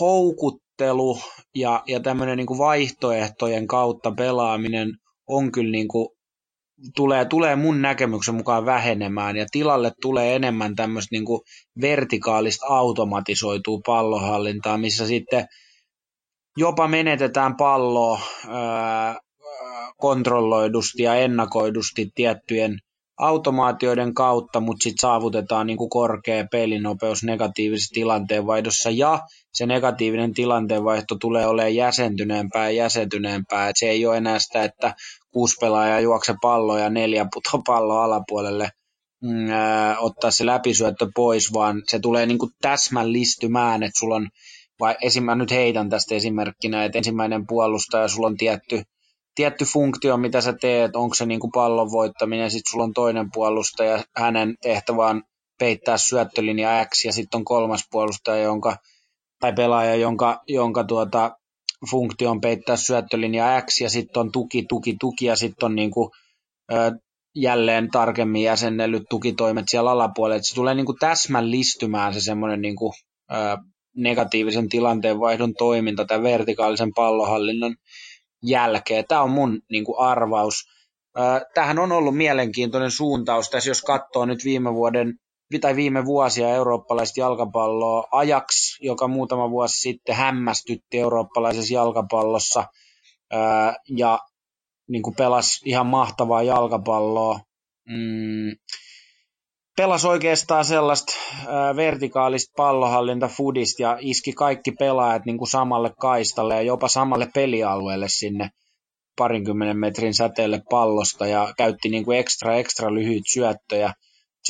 houkuttelu 0.00 1.18
ja, 1.54 1.82
ja 1.86 2.00
tämmöinen 2.00 2.36
niin 2.36 2.46
kuin 2.46 2.58
vaihtoehtojen 2.58 3.66
kautta 3.66 4.12
pelaaminen 4.16 4.88
on 5.28 5.52
kyllä 5.52 5.70
niin 5.70 5.88
kuin, 5.88 6.08
tulee, 6.96 7.24
tulee 7.24 7.56
mun 7.56 7.82
näkemyksen 7.82 8.34
mukaan 8.34 8.66
vähenemään 8.66 9.36
ja 9.36 9.46
tilalle 9.50 9.92
tulee 10.02 10.36
enemmän 10.36 10.74
tämmöistä 10.74 11.08
niin 11.14 11.24
kuin 11.24 11.40
vertikaalista 11.80 12.66
automatisoitua 12.66 13.80
pallohallintaa, 13.86 14.78
missä 14.78 15.06
sitten 15.06 15.46
jopa 16.56 16.88
menetetään 16.88 17.56
palloa 17.56 18.20
ää, 18.48 19.20
kontrolloidusti 19.96 21.02
ja 21.02 21.14
ennakoidusti 21.14 22.10
tiettyjen 22.14 22.78
automaatioiden 23.18 24.14
kautta, 24.14 24.60
mutta 24.60 24.82
sitten 24.82 25.00
saavutetaan 25.00 25.66
niin 25.66 25.76
kuin 25.76 25.90
korkea 25.90 26.44
pelinopeus 26.52 27.24
negatiivisessa 27.24 27.94
tilanteenvaihdossa 27.94 28.90
ja 28.90 29.20
se 29.52 29.66
negatiivinen 29.66 30.34
tilanteenvaihto 30.34 31.16
tulee 31.20 31.46
olemaan 31.46 31.74
jäsentyneempää 31.74 32.70
ja 32.70 32.76
jäsentyneempää. 32.76 33.68
Et 33.68 33.76
se 33.76 33.88
ei 33.88 34.06
ole 34.06 34.16
enää 34.16 34.38
sitä, 34.38 34.64
että 34.64 34.94
kuusi 35.32 35.56
pelaajaa 35.60 36.00
juokse 36.00 36.34
pallo 36.42 36.78
ja 36.78 36.90
neljä 36.90 37.26
puto 37.34 37.62
pallo 37.66 37.98
alapuolelle 37.98 38.70
mm, 39.22 39.50
ää, 39.50 39.98
ottaa 39.98 40.30
se 40.30 40.46
läpisyöttö 40.46 41.06
pois, 41.14 41.52
vaan 41.52 41.82
se 41.86 41.98
tulee 41.98 42.26
niin 42.26 42.38
kuin 42.38 42.52
täsmällistymään, 42.60 43.82
että 43.82 44.00
sulla 44.00 44.16
on, 44.16 44.28
vai 44.80 44.96
esim, 45.02 45.24
mä 45.24 45.34
nyt 45.34 45.50
heitän 45.50 45.90
tästä 45.90 46.14
esimerkkinä, 46.14 46.84
että 46.84 46.98
ensimmäinen 46.98 47.46
puolustaja, 47.46 48.08
sulla 48.08 48.26
on 48.26 48.36
tietty 48.36 48.82
tietty 49.38 49.64
funktio, 49.64 50.16
mitä 50.16 50.40
sä 50.40 50.52
teet, 50.52 50.96
onko 50.96 51.14
se 51.14 51.26
niin 51.26 51.40
kuin 51.40 51.50
pallon 51.54 51.90
voittaminen, 51.90 52.50
sitten 52.50 52.70
sulla 52.70 52.84
on 52.84 52.92
toinen 52.92 53.28
puolustaja, 53.32 54.02
hänen 54.16 54.54
tehtävä 54.62 55.06
on 55.06 55.22
peittää 55.58 55.98
syöttölinja 55.98 56.84
X, 56.84 57.04
ja 57.04 57.12
sitten 57.12 57.38
on 57.38 57.44
kolmas 57.44 57.84
puolustaja, 57.90 58.42
jonka, 58.42 58.76
tai 59.40 59.52
pelaaja, 59.52 59.94
jonka, 59.94 60.40
jonka 60.48 60.84
tuota, 60.84 61.36
funktio 61.90 62.30
on 62.30 62.40
peittää 62.40 62.76
syöttölinja 62.76 63.62
X, 63.62 63.80
ja 63.80 63.90
sitten 63.90 64.20
on 64.20 64.32
tuki, 64.32 64.64
tuki, 64.68 64.96
tuki, 65.00 65.26
ja 65.26 65.36
sitten 65.36 65.66
on 65.66 65.74
niin 65.74 65.90
kuin, 65.90 66.10
ö, 66.72 66.92
jälleen 67.34 67.90
tarkemmin 67.90 68.42
jäsennellyt 68.42 69.02
tukitoimet 69.10 69.68
siellä 69.68 69.90
alapuolella, 69.90 70.42
se 70.42 70.54
tulee 70.54 70.74
niin 70.74 70.86
kuin 70.86 70.98
täsmällistymään 70.98 72.14
se 72.14 72.20
semmoinen 72.20 72.60
niin 72.60 72.76
kuin, 72.76 72.92
ö, 73.32 73.36
negatiivisen 73.96 74.68
tilanteen 74.68 75.20
vaihdon 75.20 75.54
toiminta 75.54 76.04
tai 76.04 76.22
vertikaalisen 76.22 76.90
pallohallinnon 76.94 77.74
jälkeen. 78.42 79.04
Tämä 79.08 79.22
on 79.22 79.30
mun 79.30 79.60
niin 79.70 79.84
kuin, 79.84 79.98
arvaus. 79.98 80.64
Tähän 81.54 81.78
on 81.78 81.92
ollut 81.92 82.16
mielenkiintoinen 82.16 82.90
suuntaus 82.90 83.50
tässä, 83.50 83.70
jos 83.70 83.82
katsoo 83.82 84.26
nyt 84.26 84.44
viime 84.44 84.74
vuoden 84.74 85.14
tai 85.60 85.76
viime 85.76 86.04
vuosia 86.04 86.48
eurooppalaista 86.48 87.20
jalkapalloa. 87.20 88.04
Ajax, 88.12 88.46
joka 88.80 89.08
muutama 89.08 89.50
vuosi 89.50 89.80
sitten 89.80 90.16
hämmästytti 90.16 90.98
eurooppalaisessa 90.98 91.74
jalkapallossa 91.74 92.64
ja 93.96 94.18
niin 94.88 95.02
kuin 95.02 95.16
pelasi 95.16 95.60
ihan 95.64 95.86
mahtavaa 95.86 96.42
jalkapalloa. 96.42 97.40
Mm, 97.88 98.50
pelasi 99.78 100.06
oikeastaan 100.06 100.64
sellaista 100.64 101.12
vertikaalista 101.76 102.52
pallohallinta 102.56 103.28
fudista 103.28 103.82
ja 103.82 103.96
iski 104.00 104.32
kaikki 104.32 104.72
pelaajat 104.72 105.24
niin 105.26 105.38
kuin 105.38 105.48
samalle 105.48 105.92
kaistalle 106.00 106.54
ja 106.54 106.62
jopa 106.62 106.88
samalle 106.88 107.28
pelialueelle 107.34 108.08
sinne 108.08 108.50
parinkymmenen 109.18 109.78
metrin 109.78 110.14
säteelle 110.14 110.62
pallosta 110.70 111.26
ja 111.26 111.54
käytti 111.56 111.88
niin 111.88 112.04
kuin 112.04 112.18
ekstra 112.18 112.56
ekstra 112.56 112.94
lyhyt 112.94 113.22
syöttöjä. 113.32 113.92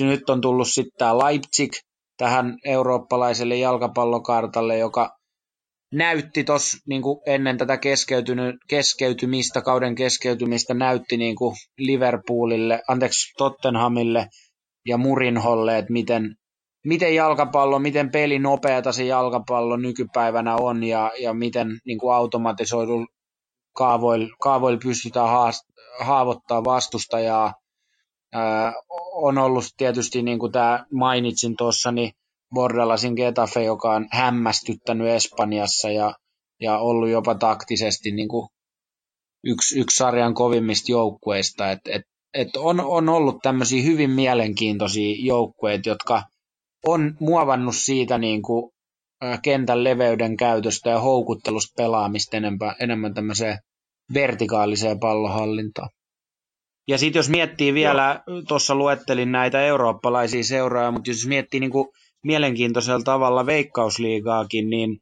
Nyt 0.01 0.31
on 0.31 0.41
tullut 0.41 0.69
sitten 0.69 0.99
tämä 0.99 1.19
Leipzig 1.19 1.73
tähän 2.17 2.57
eurooppalaiselle 2.65 3.57
jalkapallokartalle, 3.57 4.79
joka 4.79 5.11
näytti 5.93 6.45
tuossa 6.45 6.79
niin 6.87 7.03
ennen 7.27 7.59
tätä 7.59 7.79
keskeytymistä, 8.69 9.61
kauden 9.61 9.95
keskeytymistä, 9.95 10.75
näytti 10.75 11.17
niin 11.17 11.37
kuin 11.37 11.57
Liverpoolille, 11.79 12.83
anteeksi 12.89 13.33
Tottenhamille– 13.39 14.27
ja 14.89 14.99
Murinholle, 14.99 15.79
että 15.79 15.93
miten, 15.93 16.37
miten 16.85 17.15
jalkapallo, 17.15 17.79
miten 17.79 18.11
peli 18.11 18.39
nopeata 18.39 18.93
se 18.93 19.05
jalkapallo 19.05 19.77
nykypäivänä 19.77 20.57
on 20.57 20.85
ja, 20.85 21.13
ja 21.21 21.35
miten 21.35 21.79
niin 21.85 21.99
kuin 21.99 22.15
automatisoidulla 22.15 23.07
kaavoilla, 23.77 24.29
kaavoilla 24.41 24.81
pystytään 24.83 25.29
haast, 25.29 25.65
haavoittaa 26.01 26.65
vastustajaa. 26.65 27.55
Ää, 28.33 28.73
on 29.13 29.39
ollut 29.39 29.65
tietysti, 29.77 30.23
niin 30.23 30.39
kuin 30.39 30.53
tämä 30.53 30.87
mainitsin 30.93 31.57
tuossa, 31.57 31.93
niin 31.93 32.13
Bordalasin 32.55 33.15
Getafe, 33.15 33.65
joka 33.65 33.93
on 33.93 34.09
hämmästyttänyt 34.13 35.09
Espanjassa 35.09 35.91
ja, 35.91 36.15
ja 36.61 36.79
ollut 36.79 37.09
jopa 37.09 37.35
taktisesti 37.35 38.11
niin 38.11 38.29
kuin 38.29 38.49
yksi, 39.45 39.81
yksi 39.81 39.97
sarjan 39.97 40.35
kovimmista 40.35 40.93
joukkueista. 40.93 41.71
Et, 41.71 41.81
et 41.89 42.03
et 42.39 42.57
on, 42.57 42.81
on 42.81 43.09
ollut 43.09 43.37
tämmöisiä 43.43 43.83
hyvin 43.83 44.11
mielenkiintoisia 44.11 45.17
joukkueita, 45.19 45.89
jotka 45.89 46.23
on 46.87 47.17
muovannut 47.21 47.77
siitä 47.77 48.19
niin 48.19 48.43
kuin, 48.43 48.73
kentän 49.43 49.85
leveyden 49.85 50.37
käytöstä 50.37 50.91
ja 50.91 51.01
houkuttelusta 51.01 51.75
pelaamista 51.77 52.37
enemmän, 52.37 52.75
enemmän 52.81 53.15
tämmöiseen 53.15 53.59
vertikaaliseen 54.15 55.01
pallohallintaan. 55.01 55.89
Ja 56.89 56.99
sitten 56.99 57.19
jos 57.19 57.29
miettii 57.29 57.75
vielä, 57.75 58.23
tuossa 58.49 58.75
luettelin 58.75 59.33
näitä 59.33 59.61
eurooppalaisia 59.63 60.45
seuroja, 60.45 60.91
mutta 60.91 61.11
jos 61.11 61.27
miettii 61.27 61.61
niin 61.61 61.71
kuin 61.71 61.89
mielenkiintoisella 62.25 63.03
tavalla 63.05 63.47
veikkausliigaakin, 63.47 64.71
niin 64.71 64.99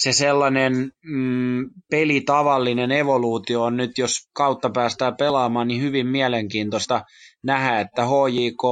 se 0.00 0.12
sellainen 0.12 0.92
mm, 1.04 1.70
pelitavallinen 1.90 2.92
evoluutio 2.92 3.62
on 3.62 3.76
nyt, 3.76 3.98
jos 3.98 4.28
kautta 4.32 4.70
päästään 4.70 5.16
pelaamaan, 5.16 5.68
niin 5.68 5.82
hyvin 5.82 6.06
mielenkiintoista 6.06 7.04
nähdä, 7.42 7.80
että 7.80 8.02
HJK 8.04 8.64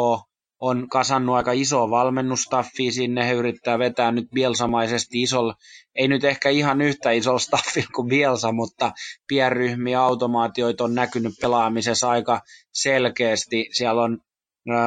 on 0.61 0.89
kasannut 0.89 1.37
aika 1.37 1.53
iso 1.53 1.91
valmennustaffi 1.91 2.93
sinne, 2.93 3.29
he 3.29 3.33
yrittää 3.33 3.79
vetää 3.79 4.13
nyt 4.13 4.29
bielsamaisesti 4.35 5.23
isolla, 5.23 5.55
ei 5.95 6.09
nyt 6.09 6.25
ehkä 6.25 6.49
ihan 6.49 6.81
yhtä 6.81 7.11
isolla 7.11 7.39
staffilla 7.39 7.89
kuin 7.95 8.09
Bielsa, 8.09 8.53
mutta 8.53 8.93
pienryhmiä 9.29 10.03
automaatioita 10.03 10.85
on 10.85 10.95
näkynyt 10.95 11.33
pelaamisessa 11.41 12.11
aika 12.11 12.41
selkeästi. 12.73 13.69
Siellä 13.73 14.03
on 14.03 14.19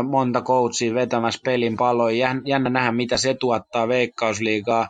monta 0.09 0.41
coachia 0.41 0.93
vetämässä 0.93 1.39
pelin 1.45 1.77
paloja. 1.77 2.35
Jännä 2.45 2.69
nähdä, 2.69 2.91
mitä 2.91 3.17
se 3.17 3.33
tuottaa 3.33 3.87
Veikkausliigaa. 3.87 4.87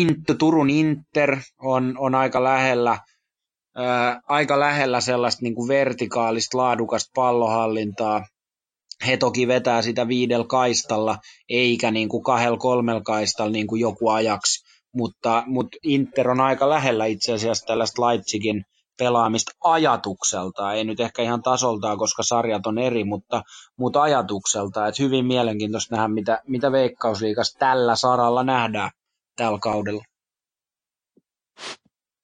Inter, 0.00 0.36
Turun 0.38 0.70
Inter 0.70 1.40
on, 1.62 1.94
on 1.98 2.14
aika 2.14 2.44
lähellä 2.44 2.98
ää, 3.76 4.20
aika 4.28 4.60
lähellä 4.60 5.00
sellaista 5.00 5.42
niin 5.42 5.54
kuin 5.54 5.68
vertikaalista 5.68 6.58
laadukasta 6.58 7.10
pallohallintaa. 7.14 8.24
He 9.06 9.16
toki 9.16 9.48
vetää 9.48 9.82
sitä 9.82 10.08
viidellä 10.08 10.46
kaistalla, 10.48 11.18
eikä 11.48 11.90
niin 11.90 12.08
kuin 12.08 12.22
kahdella 12.22 12.58
kolmella 12.58 13.00
kaistalla 13.00 13.52
niin 13.52 13.66
kuin 13.66 13.80
joku 13.80 14.08
ajaksi, 14.08 14.64
mutta, 14.94 15.42
mutta 15.46 15.76
Inter 15.82 16.30
on 16.30 16.40
aika 16.40 16.68
lähellä 16.70 17.06
itse 17.06 17.32
asiassa 17.32 17.66
tällaista 17.66 18.06
Leipzigin 18.06 18.64
pelaamista 18.98 19.52
ajatukselta, 19.64 20.72
ei 20.72 20.84
nyt 20.84 21.00
ehkä 21.00 21.22
ihan 21.22 21.42
tasoltaan, 21.42 21.98
koska 21.98 22.22
sarjat 22.22 22.66
on 22.66 22.78
eri, 22.78 23.04
mutta, 23.04 23.42
mutta 23.78 24.02
ajatukselta, 24.02 24.86
että 24.86 25.02
hyvin 25.02 25.26
mielenkiintoista 25.26 25.96
nähdä, 25.96 26.08
mitä, 26.08 26.42
mitä 26.46 26.72
Veikkausliikassa 26.72 27.58
tällä 27.58 27.96
saralla 27.96 28.44
nähdään 28.44 28.90
tällä 29.42 29.58
kaudella. 29.62 30.02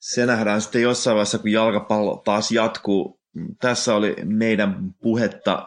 Se 0.00 0.26
nähdään 0.26 0.60
sitten 0.60 0.82
jossain 0.82 1.14
vaiheessa, 1.14 1.38
kun 1.38 1.52
jalkapallo 1.52 2.22
taas 2.24 2.50
jatkuu. 2.50 3.20
Tässä 3.60 3.94
oli 3.94 4.16
meidän 4.24 4.94
puhetta 5.02 5.66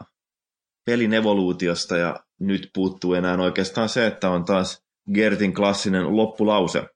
pelin 0.85 1.13
evoluutiosta 1.13 1.97
ja 1.97 2.15
nyt 2.39 2.69
puuttuu 2.73 3.13
enää 3.13 3.37
oikeastaan 3.37 3.89
se, 3.89 4.07
että 4.07 4.29
on 4.29 4.45
taas 4.45 4.85
Gertin 5.13 5.53
klassinen 5.53 6.17
loppulause. 6.17 6.87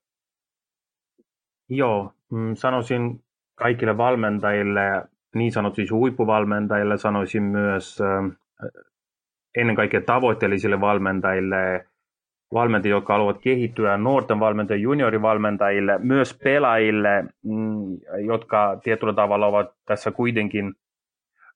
Joo, 1.68 2.12
mm, 2.32 2.54
sanoisin 2.54 3.24
kaikille 3.54 3.96
valmentajille, 3.96 4.80
niin 5.34 5.52
sanottu 5.52 5.76
siis 5.76 5.90
huippuvalmentajille, 5.90 6.98
sanoisin 6.98 7.42
myös 7.42 7.98
ennen 9.56 9.76
kaikkea 9.76 10.00
tavoitteellisille 10.00 10.80
valmentajille, 10.80 11.86
valmentajille, 12.52 12.96
jotka 12.96 13.12
haluavat 13.12 13.40
kehittyä, 13.42 13.96
nuorten 13.96 14.40
valmentajille, 14.40 14.82
juniorivalmentajille, 14.82 15.98
myös 15.98 16.38
pelaajille, 16.44 17.22
mm, 17.44 17.98
jotka 18.26 18.78
tietyllä 18.82 19.12
tavalla 19.12 19.46
ovat 19.46 19.70
tässä 19.86 20.10
kuitenkin 20.10 20.74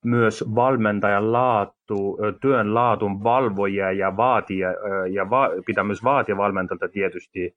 myös 0.05 0.45
valmentajan 0.55 1.33
laatu, 1.33 2.19
työn 2.41 2.75
laatun 2.75 3.23
valvoja 3.23 3.93
ja 3.93 4.17
vaatia, 4.17 4.69
ja 5.13 5.31
va, 5.31 5.51
pitää 5.67 5.85
myös 5.85 6.05
vaatia 6.05 6.37
valmentajalta 6.37 6.89
tietysti, 6.89 7.57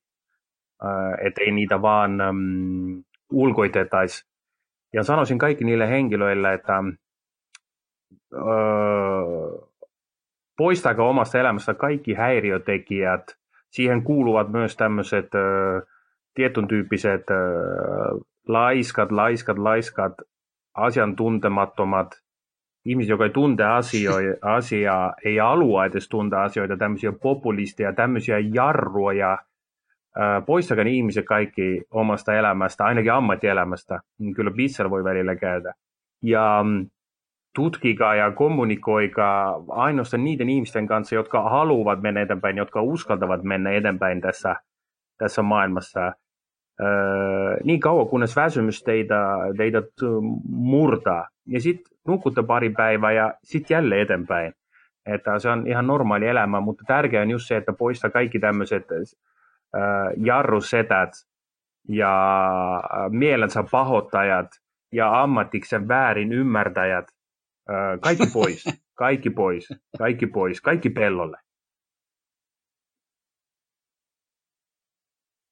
ettei 1.26 1.52
niitä 1.52 1.82
vaan 1.82 2.22
um, 2.30 3.04
ulkoitetaisi. 3.32 4.34
Ja 4.94 5.04
sanoisin 5.04 5.38
kaikki 5.38 5.64
niille 5.64 5.90
henkilöille, 5.90 6.54
että 6.54 6.84
poistaako 10.64 11.09
omasta 11.09 11.39
elämästä 11.39 11.74
kaikki 11.74 12.14
häiriötekijät. 12.14 13.24
Siihen 13.70 14.03
kuuluvat 14.03 14.51
myös 14.51 14.76
tämmöiset 14.76 15.30
tietyn 16.34 16.68
tyyppiset 16.68 17.24
laiskat, 18.47 19.11
laiskat, 19.11 19.57
laiskat, 19.57 20.14
asiantuntemattomat 20.74 22.07
ihmiset, 22.86 23.09
joka 23.09 23.24
ei 23.24 23.30
tunte 23.30 23.64
asioita, 23.64 24.38
asiaa, 24.55 25.14
ei 25.26 25.38
halua 25.38 25.86
edes 25.86 26.09
tuntea 26.09 26.43
asioita, 26.43 26.78
tämmöisiä 26.78 27.11
populisteja, 27.11 27.93
tämmöisiä 27.93 28.39
jarruja, 28.39 29.38
poistakaa 30.45 30.86
ihmiset 30.88 31.26
kaikki 31.26 31.82
omasta 31.91 32.34
elämästä, 32.34 32.86
ainakin 32.86 33.14
ammattielämästä, 33.14 33.99
niin 34.20 34.34
kyllä 34.34 34.51
bissel 34.51 34.89
voi 34.89 35.03
välillä 35.03 35.36
käydä. 35.36 35.74
Ja 36.22 36.64
mm, 36.64 36.89
tutkikaa 37.56 38.16
ja 38.16 38.32
kommunikoikaa 38.32 39.64
ainoastaan 39.70 40.24
niiden 40.24 40.49
ihmisten 40.49 40.88
kanssa, 40.88 41.16
jotka 41.16 41.49
haluavat 41.49 42.01
mennä 42.01 42.22
eteenpäin, 42.22 42.58
jotka 42.58 42.82
uskaltavat 42.82 43.43
mennä 43.43 43.72
eteenpäin 43.72 44.22
tässä, 44.22 44.56
tässä 45.18 45.41
maailmassa. 45.41 46.14
Öö, 46.82 47.58
niin 47.64 47.80
kauan 47.80 48.08
kunnes 48.08 48.36
väsymys 48.36 48.84
teitä, 48.84 49.38
teitä 49.58 49.82
murtaa. 50.49 51.28
Ja 51.47 51.62
sitten 51.62 51.97
nukutte 52.08 52.43
pari 52.43 52.70
päivää 52.70 53.12
ja 53.12 53.34
sitten 53.43 53.76
jälleen 53.76 54.01
eteenpäin. 54.01 54.54
Että 55.06 55.39
se 55.39 55.49
on 55.49 55.68
ihan 55.68 55.88
normaali 55.88 56.28
elämä, 56.28 56.60
mutta 56.60 56.84
tärkeää 56.88 57.22
on 57.22 57.32
just 57.32 57.47
se, 57.47 57.58
että 57.58 57.74
poista 57.74 58.10
kaikki 58.10 58.39
tämmöiset 58.39 58.86
äh, 58.91 59.80
jarrusetät 60.18 61.10
ja 61.89 62.84
mielensä 63.10 63.64
pahoittajat 63.72 64.47
ja 64.91 65.22
ammattiksen 65.22 65.88
väärin 65.88 66.34
ymmärtäjät. 66.34 67.06
Kaikki 68.01 68.26
pois, 68.34 68.64
kaikki 68.95 69.30
pois, 69.30 69.68
kaikki 69.97 70.28
pois, 70.28 70.61
kaikki 70.61 70.89
pellolle. 70.89 71.38